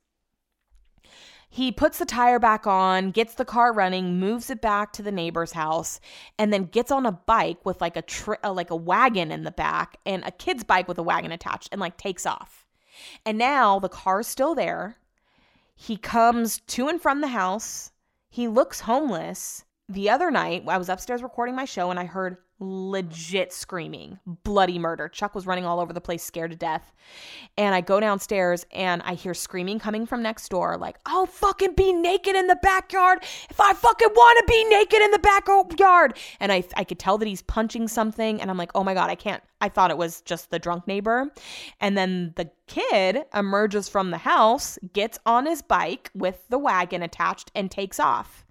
[1.50, 5.12] he puts the tire back on, gets the car running, moves it back to the
[5.12, 6.00] neighbor's house,
[6.38, 9.42] and then gets on a bike with like a tri- uh, like a wagon in
[9.42, 12.66] the back and a kid's bike with a wagon attached and like takes off.
[13.26, 14.96] And now the car's still there.
[15.74, 17.90] He comes to and from the house.
[18.28, 22.36] He looks homeless the other night, I was upstairs recording my show and I heard
[22.60, 25.08] legit screaming, bloody murder.
[25.08, 26.92] Chuck was running all over the place, scared to death.
[27.56, 31.74] And I go downstairs and I hear screaming coming from next door, like, I'll fucking
[31.74, 36.16] be naked in the backyard if I fucking want to be naked in the backyard.
[36.38, 38.40] And I, I could tell that he's punching something.
[38.40, 39.42] And I'm like, oh my God, I can't.
[39.62, 41.30] I thought it was just the drunk neighbor.
[41.80, 47.02] And then the kid emerges from the house, gets on his bike with the wagon
[47.02, 48.44] attached, and takes off.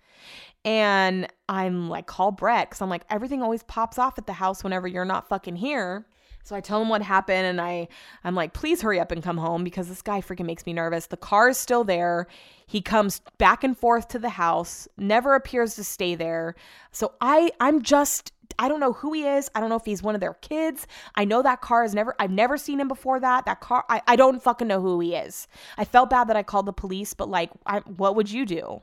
[0.66, 2.70] And I'm like, call Brett.
[2.70, 6.06] Cause I'm like, everything always pops off at the house whenever you're not fucking here.
[6.44, 7.88] So I tell him what happened and I
[8.24, 11.08] I'm like, please hurry up and come home because this guy freaking makes me nervous.
[11.08, 12.28] The car is still there.
[12.66, 16.56] He comes back and forth to the house, never appears to stay there.
[16.92, 19.50] So I I'm just I don't know who he is.
[19.54, 20.88] I don't know if he's one of their kids.
[21.16, 23.46] I know that car is never I've never seen him before that.
[23.46, 25.48] That car I, I don't fucking know who he is.
[25.78, 28.82] I felt bad that I called the police, but like I, what would you do?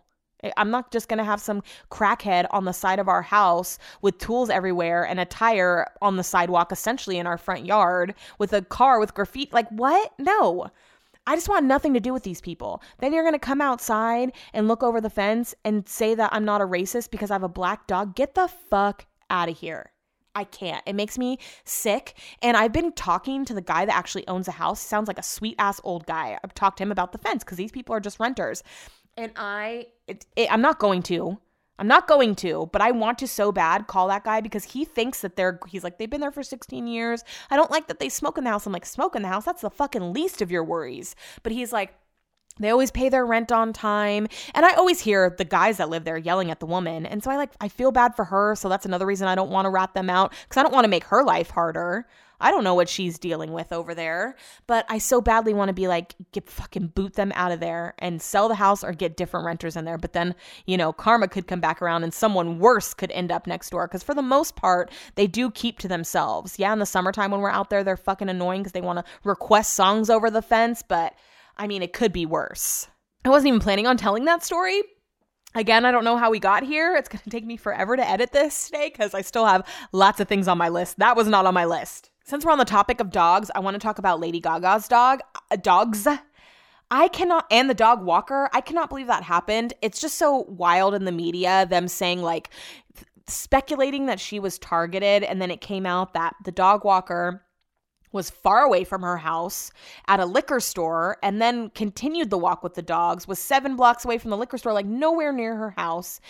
[0.56, 4.18] I'm not just going to have some crackhead on the side of our house with
[4.18, 8.62] tools everywhere and a tire on the sidewalk, essentially in our front yard, with a
[8.62, 9.50] car with graffiti.
[9.52, 10.12] Like, what?
[10.18, 10.68] No.
[11.26, 12.82] I just want nothing to do with these people.
[12.98, 16.44] Then you're going to come outside and look over the fence and say that I'm
[16.44, 18.14] not a racist because I have a black dog.
[18.14, 19.90] Get the fuck out of here.
[20.36, 20.82] I can't.
[20.86, 22.14] It makes me sick.
[22.42, 24.82] And I've been talking to the guy that actually owns the house.
[24.82, 26.38] He Sounds like a sweet ass old guy.
[26.44, 28.62] I've talked to him about the fence because these people are just renters
[29.16, 31.38] and I, it, it, I'm not going to.
[31.78, 34.84] I'm not going to, but I want to so bad call that guy because he
[34.84, 37.22] thinks that they're, he's like, they've been there for 16 years.
[37.50, 38.66] I don't like that they smoke in the house.
[38.66, 39.44] I'm like, smoke in the house?
[39.44, 41.14] That's the fucking least of your worries.
[41.42, 41.94] But he's like,
[42.58, 44.26] they always pay their rent on time.
[44.54, 47.04] And I always hear the guys that live there yelling at the woman.
[47.04, 48.54] And so I like, I feel bad for her.
[48.54, 50.84] So that's another reason I don't want to rat them out because I don't want
[50.84, 52.06] to make her life harder.
[52.40, 55.74] I don't know what she's dealing with over there, but I so badly want to
[55.74, 59.16] be like, get fucking boot them out of there and sell the house or get
[59.16, 59.98] different renters in there.
[59.98, 60.34] But then,
[60.66, 63.86] you know, karma could come back around and someone worse could end up next door.
[63.88, 66.58] Cause for the most part, they do keep to themselves.
[66.58, 69.04] Yeah, in the summertime when we're out there, they're fucking annoying because they want to
[69.24, 70.82] request songs over the fence.
[70.86, 71.14] But
[71.56, 72.88] I mean, it could be worse.
[73.24, 74.82] I wasn't even planning on telling that story,
[75.56, 76.94] Again, I don't know how we got here.
[76.96, 80.20] It's going to take me forever to edit this today because I still have lots
[80.20, 80.98] of things on my list.
[80.98, 82.10] That was not on my list.
[82.24, 85.20] Since we're on the topic of dogs, I want to talk about Lady Gaga's dog,
[85.50, 86.06] uh, dogs.
[86.90, 89.72] I cannot, and the dog walker, I cannot believe that happened.
[89.80, 92.50] It's just so wild in the media, them saying like,
[93.26, 97.45] speculating that she was targeted, and then it came out that the dog walker
[98.12, 99.70] was far away from her house
[100.08, 104.04] at a liquor store and then continued the walk with the dogs was 7 blocks
[104.04, 106.20] away from the liquor store like nowhere near her house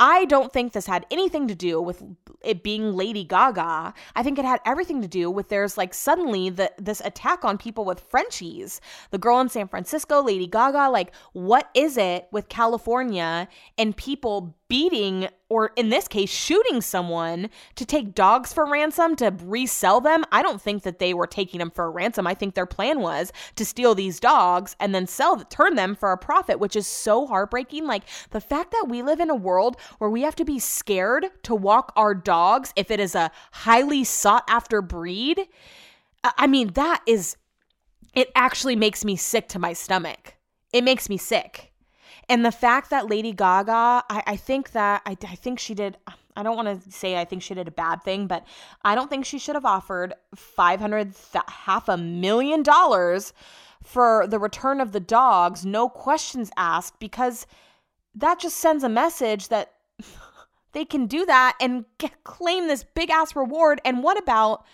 [0.00, 2.02] I don't think this had anything to do with
[2.42, 3.92] it being Lady Gaga.
[4.16, 7.58] I think it had everything to do with there's like suddenly the this attack on
[7.58, 8.80] people with Frenchies.
[9.10, 13.46] The girl in San Francisco, Lady Gaga, like what is it with California
[13.76, 19.34] and people beating or in this case shooting someone to take dogs for ransom to
[19.42, 20.24] resell them.
[20.32, 22.26] I don't think that they were taking them for a ransom.
[22.26, 26.12] I think their plan was to steal these dogs and then sell turn them for
[26.12, 27.86] a profit which is so heartbreaking.
[27.86, 31.26] Like the fact that we live in a world where we have to be scared
[31.42, 35.40] to walk our dogs if it is a highly sought after breed
[36.36, 37.36] i mean that is
[38.14, 40.34] it actually makes me sick to my stomach.
[40.72, 41.69] It makes me sick
[42.30, 45.98] and the fact that Lady Gaga, I, I think that I, I think she did.
[46.36, 48.46] I don't want to say I think she did a bad thing, but
[48.84, 51.14] I don't think she should have offered five hundred
[51.48, 53.34] half a million dollars
[53.82, 57.46] for the return of the dogs, no questions asked, because
[58.14, 59.74] that just sends a message that
[60.72, 63.80] they can do that and get, claim this big ass reward.
[63.84, 64.64] And what about,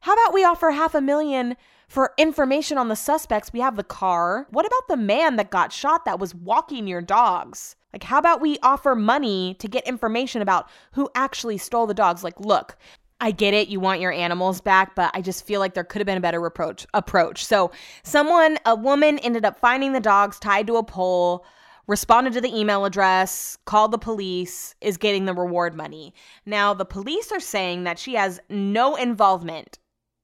[0.00, 1.56] how about we offer half a million
[1.88, 3.52] for information on the suspects?
[3.52, 4.46] We have the car.
[4.50, 7.76] What about the man that got shot that was walking your dogs?
[7.92, 12.22] Like, how about we offer money to get information about who actually stole the dogs?
[12.22, 12.76] Like, look,
[13.20, 16.00] I get it, you want your animals back, but I just feel like there could
[16.00, 16.86] have been a better approach.
[16.92, 17.44] Approach.
[17.44, 17.70] So,
[18.02, 21.46] someone, a woman, ended up finding the dogs tied to a pole
[21.86, 26.14] responded to the email address, called the police, is getting the reward money.
[26.44, 29.78] Now, the police are saying that she has no involvement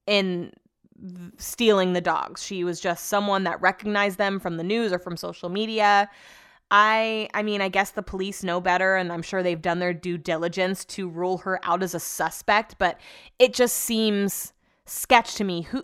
[0.05, 0.51] in
[1.37, 2.43] stealing the dogs.
[2.43, 6.09] She was just someone that recognized them from the news or from social media.
[6.71, 9.93] I I mean, I guess the police know better and I'm sure they've done their
[9.93, 12.99] due diligence to rule her out as a suspect, but
[13.39, 14.53] it just seems
[14.85, 15.63] sketch to me.
[15.63, 15.83] Who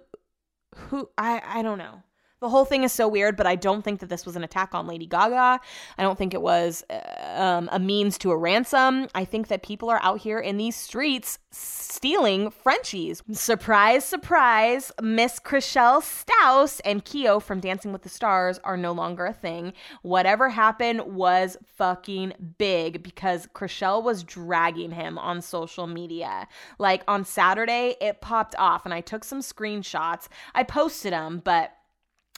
[0.76, 2.04] who I I don't know.
[2.42, 4.74] The whole thing is so weird, but I don't think that this was an attack
[4.74, 5.60] on Lady Gaga.
[5.98, 9.08] I don't think it was uh, um, a means to a ransom.
[9.14, 13.24] I think that people are out here in these streets stealing Frenchies.
[13.32, 19.26] Surprise, surprise, Miss Chrishell Stause and Keo from Dancing with the Stars are no longer
[19.26, 19.74] a thing.
[20.02, 26.48] Whatever happened was fucking big because Chrishell was dragging him on social media.
[26.78, 30.30] Like on Saturday, it popped off and I took some screenshots.
[30.56, 31.74] I posted them, but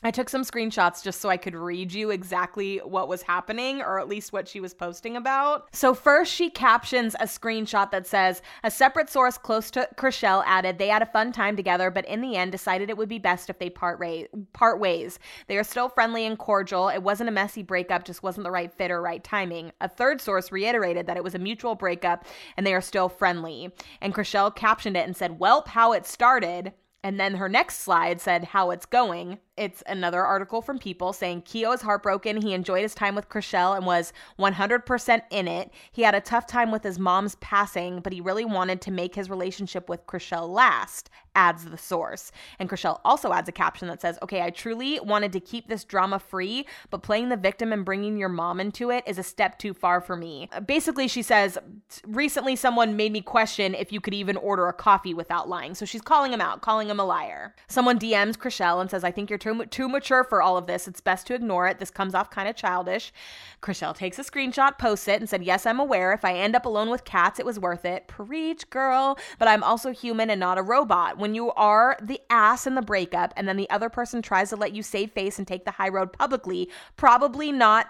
[0.03, 3.99] I took some screenshots just so I could read you exactly what was happening, or
[3.99, 5.67] at least what she was posting about.
[5.75, 10.79] So, first, she captions a screenshot that says, A separate source close to Chrishell added,
[10.79, 13.49] They had a fun time together, but in the end decided it would be best
[13.49, 14.23] if they part, ra-
[14.53, 15.19] part ways.
[15.47, 16.89] They are still friendly and cordial.
[16.89, 19.71] It wasn't a messy breakup, just wasn't the right fit or right timing.
[19.81, 22.25] A third source reiterated that it was a mutual breakup
[22.57, 23.71] and they are still friendly.
[24.01, 26.73] And Chrishell captioned it and said, Welp, how it started.
[27.03, 29.39] And then her next slide said how it's going.
[29.61, 32.41] It's another article from People saying Keo is heartbroken.
[32.41, 35.71] He enjoyed his time with Chrishell and was 100% in it.
[35.91, 39.13] He had a tough time with his mom's passing, but he really wanted to make
[39.13, 42.31] his relationship with Chrishell last, adds the source.
[42.57, 45.83] And Chrishell also adds a caption that says, Okay, I truly wanted to keep this
[45.83, 49.59] drama free, but playing the victim and bringing your mom into it is a step
[49.59, 50.49] too far for me.
[50.65, 51.59] Basically, she says,
[52.07, 55.75] Recently, someone made me question if you could even order a coffee without lying.
[55.75, 57.53] So she's calling him out, calling him a liar.
[57.67, 60.87] Someone DMs Chrishell and says, I think you're too, too mature for all of this.
[60.87, 61.79] It's best to ignore it.
[61.79, 63.13] This comes off kind of childish.
[63.61, 66.13] Chrishell takes a screenshot, posts it, and said, Yes, I'm aware.
[66.13, 68.07] If I end up alone with cats, it was worth it.
[68.07, 69.17] Preach, girl.
[69.39, 71.17] But I'm also human and not a robot.
[71.17, 74.55] When you are the ass in the breakup and then the other person tries to
[74.55, 77.87] let you save face and take the high road publicly, probably not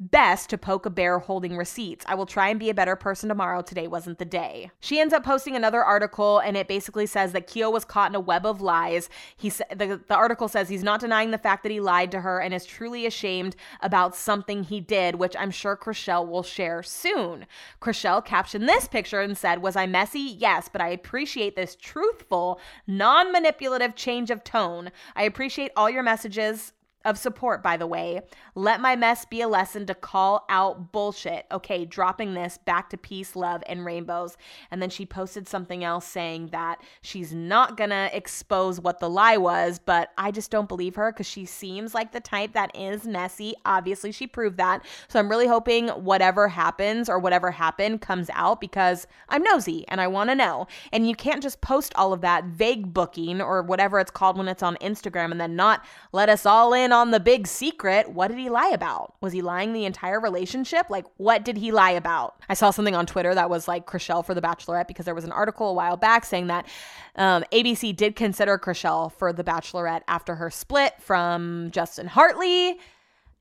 [0.00, 2.06] best to poke a bear holding receipts.
[2.08, 3.60] I will try and be a better person tomorrow.
[3.60, 4.70] Today wasn't the day.
[4.80, 8.14] She ends up posting another article and it basically says that Keo was caught in
[8.14, 9.10] a web of lies.
[9.36, 12.40] He the, the article says he's not denying the fact that he lied to her
[12.40, 17.46] and is truly ashamed about something he did, which I'm sure Chrishell will share soon.
[17.82, 20.20] Chrishell captioned this picture and said, "Was I messy?
[20.20, 24.90] Yes, but I appreciate this truthful, non-manipulative change of tone.
[25.14, 26.72] I appreciate all your messages
[27.04, 28.20] of support, by the way.
[28.54, 31.46] Let my mess be a lesson to call out bullshit.
[31.50, 34.36] Okay, dropping this back to peace, love, and rainbows.
[34.70, 39.38] And then she posted something else saying that she's not gonna expose what the lie
[39.38, 43.06] was, but I just don't believe her because she seems like the type that is
[43.06, 43.54] messy.
[43.64, 44.84] Obviously, she proved that.
[45.08, 50.00] So I'm really hoping whatever happens or whatever happened comes out because I'm nosy and
[50.00, 50.66] I wanna know.
[50.92, 54.48] And you can't just post all of that vague booking or whatever it's called when
[54.48, 55.82] it's on Instagram and then not
[56.12, 58.10] let us all in on the big secret.
[58.10, 59.14] What did he lie about?
[59.20, 60.90] Was he lying the entire relationship?
[60.90, 62.36] Like, what did he lie about?
[62.48, 65.24] I saw something on Twitter that was like Chrishell for The Bachelorette because there was
[65.24, 66.66] an article a while back saying that
[67.16, 72.78] um, ABC did consider Chrishell for The Bachelorette after her split from Justin Hartley.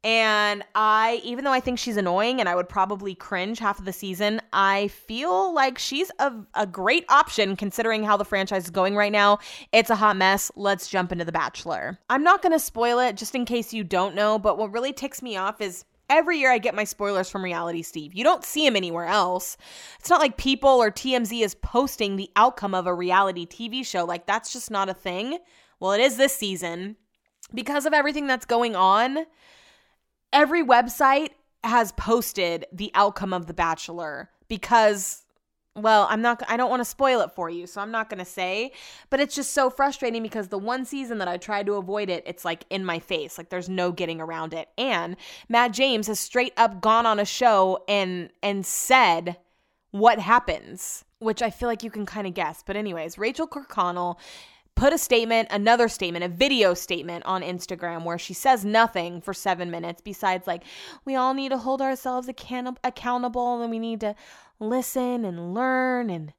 [0.04, 3.86] And I, even though I think she's annoying and I would probably cringe half of
[3.86, 8.70] the season, I feel like she's a, a great option considering how the franchise is
[8.70, 9.40] going right now.
[9.74, 10.52] It's a hot mess.
[10.56, 12.00] Let's jump into The Bachelor.
[12.10, 14.94] I'm not going to spoil it just in case you don't know, but what really
[14.94, 18.16] ticks me off is Every year I get my spoilers from Reality Steve.
[18.16, 19.58] You don't see him anywhere else.
[20.00, 24.06] It's not like people or TMZ is posting the outcome of a reality TV show.
[24.06, 25.38] Like, that's just not a thing.
[25.80, 26.96] Well, it is this season.
[27.54, 29.26] Because of everything that's going on,
[30.34, 31.30] every website
[31.64, 35.26] has posted the outcome of The Bachelor because
[35.76, 38.20] well, I'm not I don't want to spoil it for you, so I'm not going
[38.20, 38.72] to say,
[39.10, 42.24] but it's just so frustrating because the one season that I tried to avoid it,
[42.26, 43.38] it's like in my face.
[43.38, 44.70] Like there's no getting around it.
[44.78, 45.16] And
[45.48, 49.38] Matt James has straight up gone on a show and and said
[49.92, 52.64] what happens, which I feel like you can kind of guess.
[52.66, 54.18] But anyways, Rachel Kirkconnell
[54.80, 59.34] put a statement, another statement, a video statement on Instagram where she says nothing for
[59.34, 60.64] seven minutes besides, like,
[61.04, 64.16] we all need to hold ourselves account- accountable and we need to
[64.58, 66.32] listen and learn and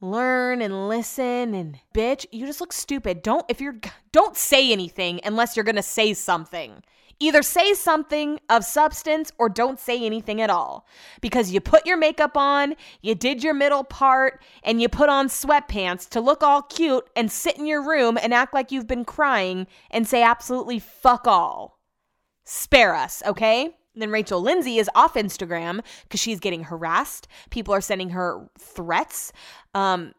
[0.00, 3.22] learn and listen and bitch you just look stupid.
[3.22, 3.76] Don't if you're
[4.12, 6.82] don't say anything unless you're gonna say something
[7.22, 10.86] Either say something of substance or don't say anything at all.
[11.20, 15.28] Because you put your makeup on, you did your middle part, and you put on
[15.28, 19.04] sweatpants to look all cute and sit in your room and act like you've been
[19.04, 21.78] crying and say absolutely fuck all.
[22.44, 23.76] Spare us, okay?
[23.94, 27.26] Then Rachel Lindsay is off Instagram because she's getting harassed.
[27.50, 29.32] People are sending her threats,
[29.74, 30.12] um,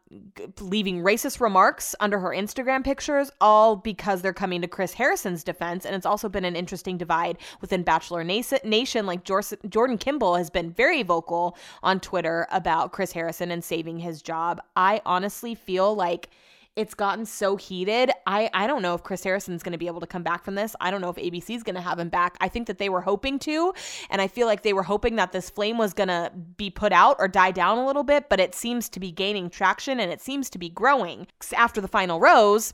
[0.59, 5.85] leaving racist remarks under her Instagram pictures, all because they're coming to Chris Harrison's defense.
[5.85, 9.05] And it's also been an interesting divide within Bachelor Nation.
[9.05, 14.21] Like Jordan Kimball has been very vocal on Twitter about Chris Harrison and saving his
[14.21, 14.61] job.
[14.75, 16.29] I honestly feel like
[16.75, 18.11] it's gotten so heated.
[18.25, 20.55] I I don't know if Chris Harrison's going to be able to come back from
[20.55, 20.75] this.
[20.79, 22.37] I don't know if ABC's going to have him back.
[22.39, 23.73] I think that they were hoping to,
[24.09, 26.93] and I feel like they were hoping that this flame was going to be put
[26.93, 30.11] out or die down a little bit, but it seems to be gaining traction and
[30.11, 31.27] it seems to be growing.
[31.53, 32.73] After the final rose,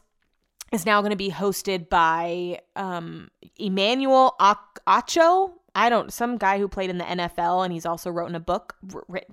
[0.72, 5.54] is now going to be hosted by um, Emmanuel Acho.
[5.78, 8.40] I don't some guy who played in the NFL and he's also wrote in a
[8.40, 8.76] book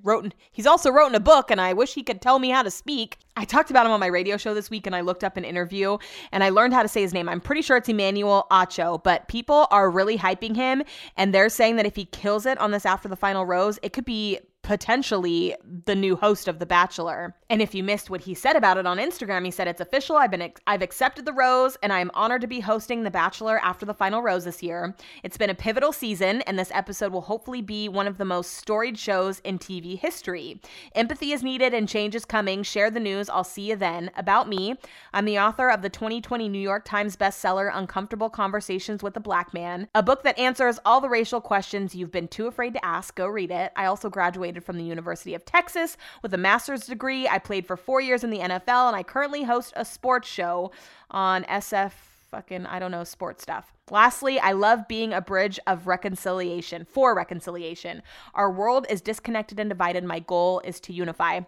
[0.03, 2.51] wrote in, he's also wrote in a book and I wish he could tell me
[2.51, 3.16] how to speak.
[3.34, 5.45] I talked about him on my radio show this week and I looked up an
[5.47, 5.97] interview
[6.32, 7.30] and I learned how to say his name.
[7.30, 10.82] I'm pretty sure it's Emmanuel Acho, but people are really hyping him
[11.16, 13.95] and they're saying that if he kills it on this after the final rose, it
[13.95, 15.55] could be potentially
[15.85, 17.37] the new host of The Bachelor.
[17.51, 20.17] And if you missed what he said about it on Instagram, he said it's official.
[20.17, 23.61] I've been I've accepted the rose and I am honored to be hosting The Bachelor
[23.62, 24.97] after the final rose this year.
[25.23, 28.55] It's been a pivotal season and this episode will hopefully be one of the most
[28.55, 30.61] storied shows in TV history.
[30.95, 32.62] Empathy is needed and change is coming.
[32.62, 33.29] Share the news.
[33.29, 34.11] I'll see you then.
[34.17, 34.77] About me,
[35.12, 39.53] I'm the author of the 2020 New York Times bestseller Uncomfortable Conversations with a Black
[39.53, 43.15] Man, a book that answers all the racial questions you've been too afraid to ask.
[43.15, 43.71] Go read it.
[43.77, 47.26] I also graduated graduated from the University of Texas with a master's degree.
[47.28, 50.70] I played for four years in the NFL, and I currently host a sports show
[51.11, 51.92] on SF
[52.30, 53.72] fucking, I don't know, sports stuff.
[53.90, 58.02] Lastly, I love being a bridge of reconciliation for reconciliation.
[58.34, 60.05] Our world is disconnected and divided.
[60.05, 61.40] My goal is to unify.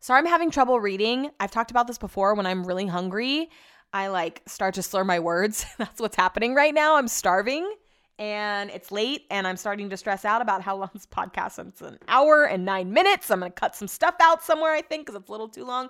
[0.00, 1.30] Sorry, I'm having trouble reading.
[1.40, 3.50] I've talked about this before when I'm really hungry.
[3.92, 5.64] I like start to slur my words.
[5.78, 6.96] That's what's happening right now.
[6.96, 7.70] I'm starving
[8.18, 11.68] and it's late and I'm starting to stress out about how long this podcast is.
[11.68, 13.30] It's an hour and nine minutes.
[13.30, 15.64] I'm going to cut some stuff out somewhere, I think, because it's a little too
[15.64, 15.88] long.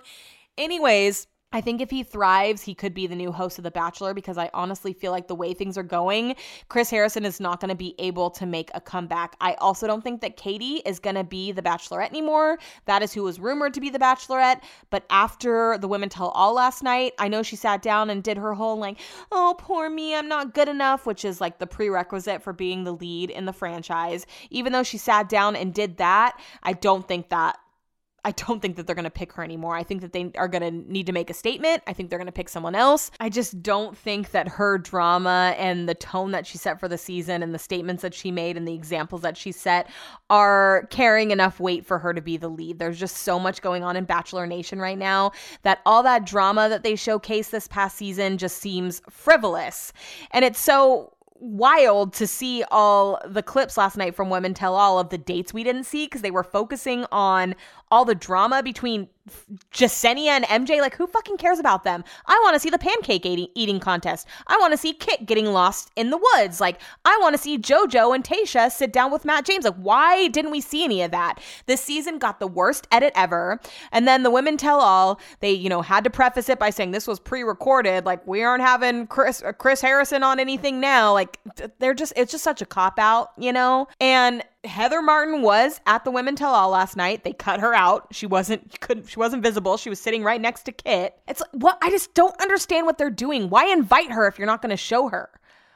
[0.57, 4.13] Anyways, I think if he thrives, he could be the new host of The Bachelor
[4.13, 6.35] because I honestly feel like the way things are going,
[6.67, 9.35] Chris Harrison is not going to be able to make a comeback.
[9.41, 12.59] I also don't think that Katie is going to be the Bachelorette anymore.
[12.85, 14.61] That is who was rumored to be the Bachelorette.
[14.91, 18.37] But after the Women Tell All last night, I know she sat down and did
[18.37, 18.99] her whole, like,
[19.31, 22.93] oh, poor me, I'm not good enough, which is like the prerequisite for being the
[22.93, 24.27] lead in the franchise.
[24.51, 27.57] Even though she sat down and did that, I don't think that
[28.25, 29.75] I don't think that they're going to pick her anymore.
[29.75, 31.83] I think that they are going to need to make a statement.
[31.87, 33.11] I think they're going to pick someone else.
[33.19, 36.97] I just don't think that her drama and the tone that she set for the
[36.97, 39.89] season and the statements that she made and the examples that she set
[40.29, 42.79] are carrying enough weight for her to be the lead.
[42.79, 45.31] There's just so much going on in Bachelor Nation right now
[45.63, 49.93] that all that drama that they showcased this past season just seems frivolous.
[50.31, 54.99] And it's so wild to see all the clips last night from Women Tell All
[54.99, 57.55] of the dates we didn't see because they were focusing on
[57.89, 59.07] all the drama between
[59.71, 62.03] Jessenia and MJ, like, who fucking cares about them?
[62.25, 64.27] I want to see the pancake eating, eating contest.
[64.47, 66.59] I want to see Kit getting lost in the woods.
[66.59, 69.65] Like, I want to see JoJo and Tasha sit down with Matt James.
[69.65, 71.39] Like, why didn't we see any of that?
[71.65, 73.59] This season got the worst edit ever.
[73.91, 76.91] And then the women tell all, they, you know, had to preface it by saying
[76.91, 78.05] this was pre recorded.
[78.05, 81.13] Like, we aren't having Chris, Chris Harrison on anything now.
[81.13, 81.39] Like,
[81.79, 83.87] they're just, it's just such a cop out, you know?
[83.99, 87.23] And Heather Martin was at the Women Tell All last night.
[87.23, 88.07] They cut her out.
[88.11, 89.77] She wasn't couldn't she wasn't visible.
[89.77, 91.17] She was sitting right next to Kit.
[91.27, 93.49] It's like what I just don't understand what they're doing.
[93.49, 95.29] Why invite her if you're not going to show her?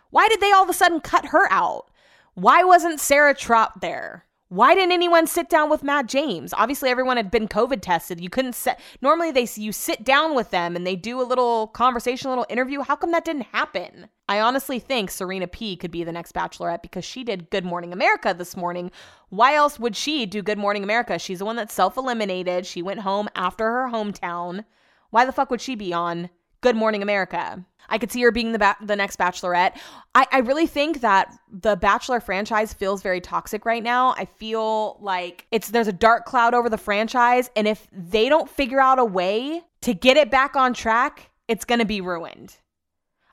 [0.10, 1.90] Why did they all of a sudden cut her out?
[2.34, 4.26] Why wasn't Sarah Trott there?
[4.54, 6.54] Why didn't anyone sit down with Matt James?
[6.54, 8.22] Obviously, everyone had been COVID tested.
[8.22, 8.80] You couldn't sit.
[9.02, 12.46] Normally, they you sit down with them and they do a little conversation, a little
[12.50, 12.84] interview.
[12.84, 14.10] How come that didn't happen?
[14.30, 17.94] I honestly think Serena P could be the next Bachelorette because she did Good Morning
[17.94, 18.92] America this morning.
[19.30, 21.18] Why else would she do Good Morning America?
[21.18, 22.68] She's the one that self eliminated.
[22.68, 24.66] She went home after her hometown.
[25.10, 26.30] Why the fuck would she be on
[26.64, 27.64] Good Morning America?
[27.90, 29.78] I could see her being the ba- the next Bachelorette.
[30.16, 34.16] I, I really think that the Bachelor franchise feels very toxic right now.
[34.18, 38.50] I feel like it's there's a dark cloud over the franchise, and if they don't
[38.50, 42.56] figure out a way to get it back on track, it's going to be ruined.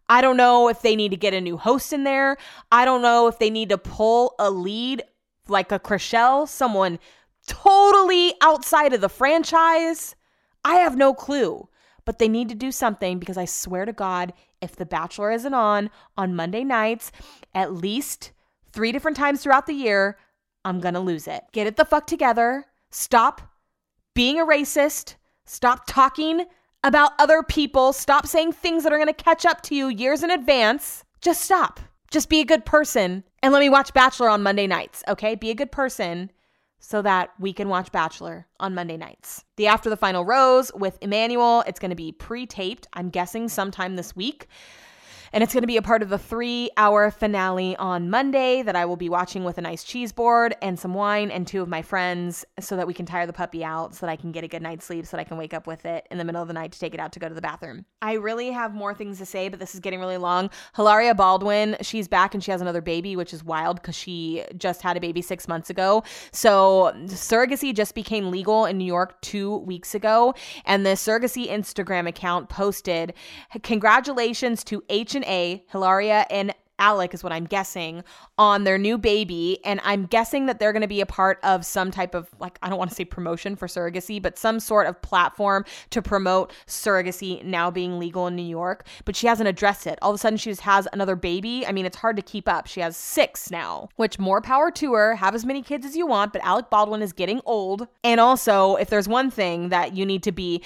[0.09, 2.37] I don't know if they need to get a new host in there.
[2.73, 5.05] I don't know if they need to pull a lead
[5.47, 6.99] like a Chrishell, someone
[7.47, 10.17] totally outside of the franchise.
[10.65, 11.69] I have no clue.
[12.05, 15.55] But they need to do something because I swear to God, if The Bachelor isn't
[15.55, 17.13] on on Monday nights,
[17.55, 18.33] at least
[18.73, 20.19] three different times throughout the year,
[20.65, 21.45] I'm to lose it.
[21.53, 22.67] Get it the fuck together.
[22.91, 23.43] Stop
[24.15, 25.15] being a racist.
[25.47, 26.45] Stop talking
[26.85, 27.93] about other people.
[27.93, 31.05] Stop saying things that are to catch up to you years in advance.
[31.21, 31.81] Just stop.
[32.11, 35.35] Just be a good person and let me watch Bachelor on Monday nights, okay?
[35.35, 36.31] Be a good person
[36.81, 39.45] so that we can watch Bachelor on Monday nights.
[39.57, 43.49] The After the Final Rose with Emmanuel, it's going to be pre taped, I'm guessing
[43.49, 44.49] sometime this week.
[45.33, 48.75] And it's going to be a part of the three hour finale on Monday that
[48.75, 51.69] I will be watching with a nice cheese board and some wine and two of
[51.69, 54.43] my friends so that we can tire the puppy out so that I can get
[54.43, 56.43] a good night's sleep so that I can wake up with it in the middle
[56.43, 57.85] of the night to take it out to go to the bathroom.
[58.03, 60.51] I really have more things to say, but this is getting really long.
[60.75, 64.83] Hilaria Baldwin, she's back and she has another baby, which is wild because she just
[64.83, 66.03] had a baby six months ago.
[66.33, 70.35] So surrogacy just became legal in New York two weeks ago.
[70.65, 73.15] And the surrogacy Instagram account posted,
[73.63, 78.03] Congratulations to H and A, Hilaria and Alec is what I'm guessing
[78.39, 79.59] on their new baby.
[79.67, 82.59] And I'm guessing that they're going to be a part of some type of, like,
[82.63, 86.55] I don't want to say promotion for surrogacy, but some sort of platform to promote
[86.67, 88.87] surrogacy now being legal in New York.
[89.05, 89.99] But she hasn't addressed it.
[90.01, 91.67] All of a sudden, she just has another baby.
[91.67, 92.67] I mean, it's hard to keep up.
[92.67, 95.17] She has six now, which more power to her.
[95.17, 97.89] Have as many kids as you want, but Alec Baldwin is getting old.
[98.03, 100.63] And also, if there's one thing that you need to be,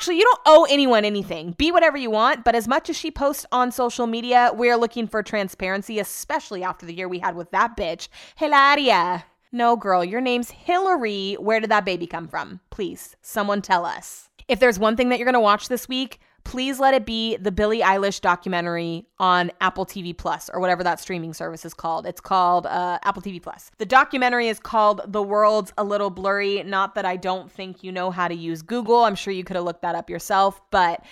[0.00, 1.52] Actually, you don't owe anyone anything.
[1.58, 5.06] Be whatever you want, but as much as she posts on social media, we're looking
[5.06, 9.26] for transparency, especially after the year we had with that bitch, Hilaria.
[9.52, 11.34] No, girl, your name's Hillary.
[11.34, 12.60] Where did that baby come from?
[12.70, 14.30] Please, someone tell us.
[14.48, 17.52] If there's one thing that you're gonna watch this week, please let it be the
[17.52, 22.06] Billie Eilish documentary on Apple TV Plus or whatever that streaming service is called.
[22.06, 23.70] It's called uh, Apple TV Plus.
[23.78, 26.62] The documentary is called The World's a Little Blurry.
[26.62, 29.04] Not that I don't think you know how to use Google.
[29.04, 31.04] I'm sure you could have looked that up yourself, but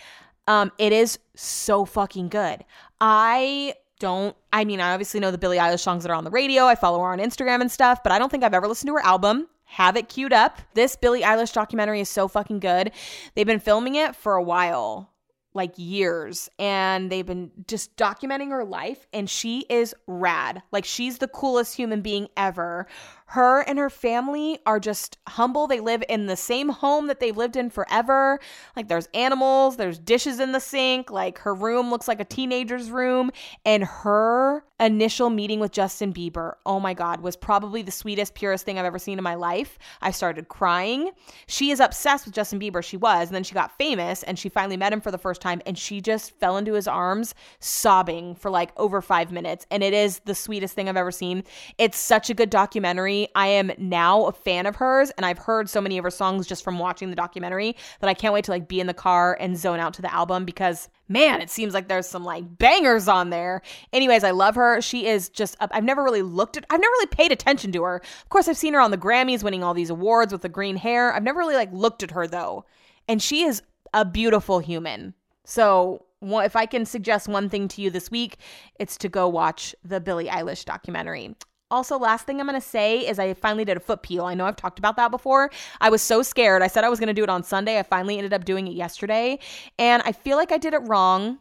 [0.46, 2.64] um, it is so fucking good.
[3.00, 6.30] I don't I mean I obviously know the Billie Eilish songs that are on the
[6.30, 6.64] radio.
[6.64, 8.94] I follow her on Instagram and stuff, but I don't think I've ever listened to
[8.94, 10.60] her album have it queued up.
[10.72, 12.90] This Billie Eilish documentary is so fucking good.
[13.34, 15.10] They've been filming it for a while
[15.58, 20.62] like years and they've been just documenting her life and she is rad.
[20.72, 22.86] Like she's the coolest human being ever
[23.30, 25.66] her and her family are just humble.
[25.66, 28.40] They live in the same home that they've lived in forever.
[28.74, 31.10] Like there's animals, there's dishes in the sink.
[31.10, 33.30] Like her room looks like a teenager's room.
[33.66, 38.64] And her initial meeting with Justin Bieber, oh my God, was probably the sweetest, purest
[38.64, 39.78] thing I've ever seen in my life.
[40.00, 41.10] I started crying.
[41.48, 42.82] She is obsessed with Justin Bieber.
[42.82, 43.28] She was.
[43.28, 45.60] And then she got famous and she finally met him for the first time.
[45.66, 49.66] And she just fell into his arms, sobbing for like over five minutes.
[49.70, 51.44] And it is the sweetest thing I've ever seen.
[51.76, 53.17] It's such a good documentary.
[53.34, 56.46] I am now a fan of hers and I've heard so many of her songs
[56.46, 59.36] just from watching the documentary that I can't wait to like be in the car
[59.40, 63.08] and zone out to the album because man, it seems like there's some like bangers
[63.08, 63.62] on there.
[63.92, 64.80] Anyways, I love her.
[64.80, 67.96] She is just I've never really looked at I've never really paid attention to her.
[67.96, 70.76] Of course, I've seen her on the Grammys winning all these awards with the green
[70.76, 71.12] hair.
[71.12, 72.64] I've never really like looked at her though.
[73.08, 73.62] And she is
[73.94, 75.14] a beautiful human.
[75.44, 78.36] So, if I can suggest one thing to you this week,
[78.78, 81.34] it's to go watch the Billie Eilish documentary.
[81.70, 84.24] Also, last thing I'm to say is I finally did a foot peel.
[84.24, 85.50] I know I've talked about that before.
[85.80, 86.62] I was so scared.
[86.62, 87.78] I said I was to do it on Sunday.
[87.78, 89.38] I finally ended up doing it yesterday.
[89.78, 91.38] And I feel like I did it wrong.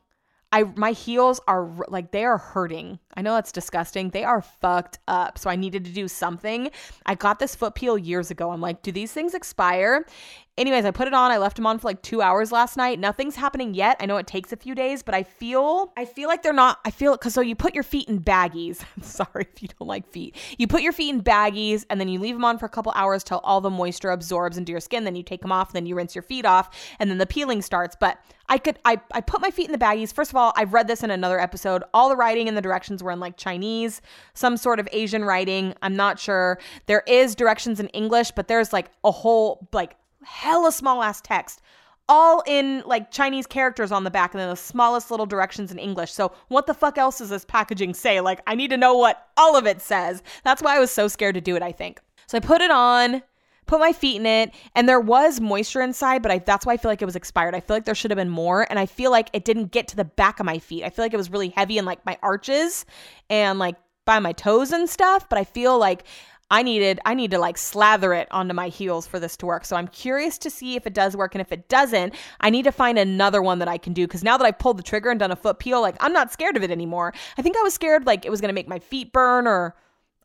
[0.52, 3.00] I my heels are like they are hurting.
[3.16, 4.10] I know that's disgusting.
[4.10, 5.38] They are fucked up.
[5.38, 6.72] So I needed to do something.
[7.06, 8.52] I got this foot peel years ago.
[8.52, 10.06] I'm like, do these things expire?
[10.58, 11.30] Anyways, I put it on.
[11.30, 13.00] I left them on for like 2 hours last night.
[13.00, 13.98] Nothing's happening yet.
[14.00, 16.80] I know it takes a few days, but I feel I feel like they're not
[16.84, 18.84] I feel cuz so you put your feet in baggies.
[19.04, 20.36] sorry if you don't like feet.
[20.58, 22.92] You put your feet in baggies and then you leave them on for a couple
[22.96, 25.86] hours till all the moisture absorbs into your skin, then you take them off, then
[25.86, 27.96] you rinse your feet off, and then the peeling starts.
[28.00, 28.18] But
[28.50, 30.12] I could I I put my feet in the baggies.
[30.12, 31.84] First of all, I've read this in another episode.
[31.94, 34.02] All the writing and the directions were in like Chinese,
[34.34, 35.76] some sort of Asian writing.
[35.84, 36.58] I'm not sure.
[36.88, 39.96] There is directions in English, but there's like a whole like
[40.28, 41.62] hella small ass text
[42.10, 45.80] all in like Chinese characters on the back and then the smallest little directions in
[45.80, 46.14] English.
[46.14, 48.22] So, what the fuck else does this packaging say?
[48.22, 50.24] Like, I need to know what all of it says.
[50.44, 52.00] That's why I was so scared to do it, I think.
[52.28, 53.22] So, I put it on,
[53.66, 56.78] put my feet in it, and there was moisture inside, but I, that's why I
[56.78, 57.56] feel like it was expired.
[57.56, 59.88] I feel like there should have been more, and I feel like it didn't get
[59.90, 60.84] to the back of my feet.
[60.84, 62.86] I feel like it was really heavy in like my arches
[63.30, 63.76] and like
[64.06, 66.06] by my toes and stuff, but I feel like
[66.50, 69.66] I needed I need to like slather it onto my heels for this to work.
[69.66, 72.64] So I'm curious to see if it does work and if it doesn't, I need
[72.64, 75.10] to find another one that I can do cuz now that I've pulled the trigger
[75.10, 77.14] and done a foot peel, like I'm not scared of it anymore.
[77.38, 79.76] I think I was scared like it was going to make my feet burn or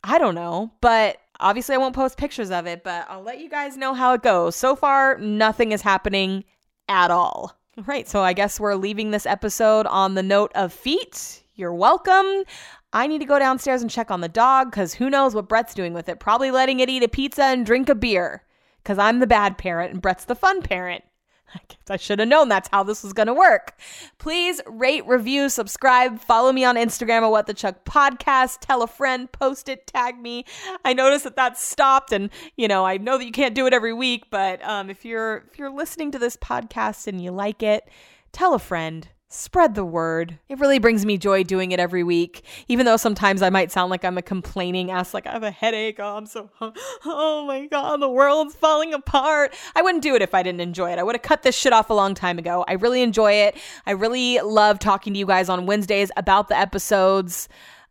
[0.05, 3.49] I don't know, but obviously I won't post pictures of it, but I'll let you
[3.49, 4.57] guys know how it goes.
[4.57, 6.45] So far, nothing is happening
[6.89, 7.57] at all.
[7.87, 11.43] Right, so I guess we're leaving this episode on the note of feet.
[11.55, 12.45] You're welcome.
[12.93, 15.75] I need to go downstairs and check on the dog because who knows what Brett's
[15.75, 16.21] doing with it.
[16.21, 18.43] Probably letting it eat a pizza and drink a beer
[18.83, 21.05] because I'm the bad parent and Brett's the fun parent.
[21.55, 21.61] I
[21.91, 23.79] I should have known that's how this was going to work.
[24.19, 28.59] Please rate, review, subscribe, follow me on Instagram at What the Chuck Podcast.
[28.61, 30.45] Tell a friend, post it, tag me.
[30.85, 33.75] I noticed that that stopped, and you know I know that you can't do it
[33.75, 37.63] every week, but um, if you're if you're listening to this podcast and you like
[37.63, 37.89] it,
[38.33, 40.39] tell a friend Spread the word.
[40.51, 43.91] It really brings me joy doing it every week, even though sometimes I might sound
[43.91, 45.97] like I'm a complaining ass, like I have a headache.
[45.99, 46.51] Oh, I'm so,
[47.07, 49.55] oh my God, the world's falling apart.
[49.75, 50.99] I wouldn't do it if I didn't enjoy it.
[50.99, 52.63] I would have cut this shit off a long time ago.
[52.69, 53.57] I really enjoy it.
[53.87, 57.49] I really love talking to you guys on Wednesdays about the episodes.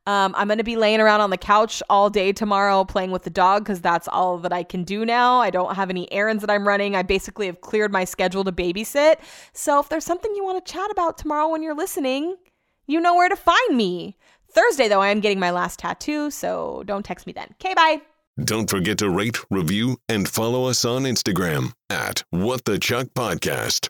[0.08, 3.22] Um, I'm going to be laying around on the couch all day tomorrow playing with
[3.24, 5.40] the dog because that's all that I can do now.
[5.40, 6.96] I don't have any errands that I'm running.
[6.96, 9.18] I basically have cleared my schedule to babysit.
[9.54, 12.36] So if there's something you want to chat about tomorrow when you're listening,
[12.88, 14.18] you know where to find me.
[14.50, 17.54] Thursday, though, I am getting my last tattoo, so don't text me then.
[17.64, 18.02] Okay, bye.
[18.44, 23.90] Don't forget to rate, review, and follow us on Instagram at What the Chuck Podcast.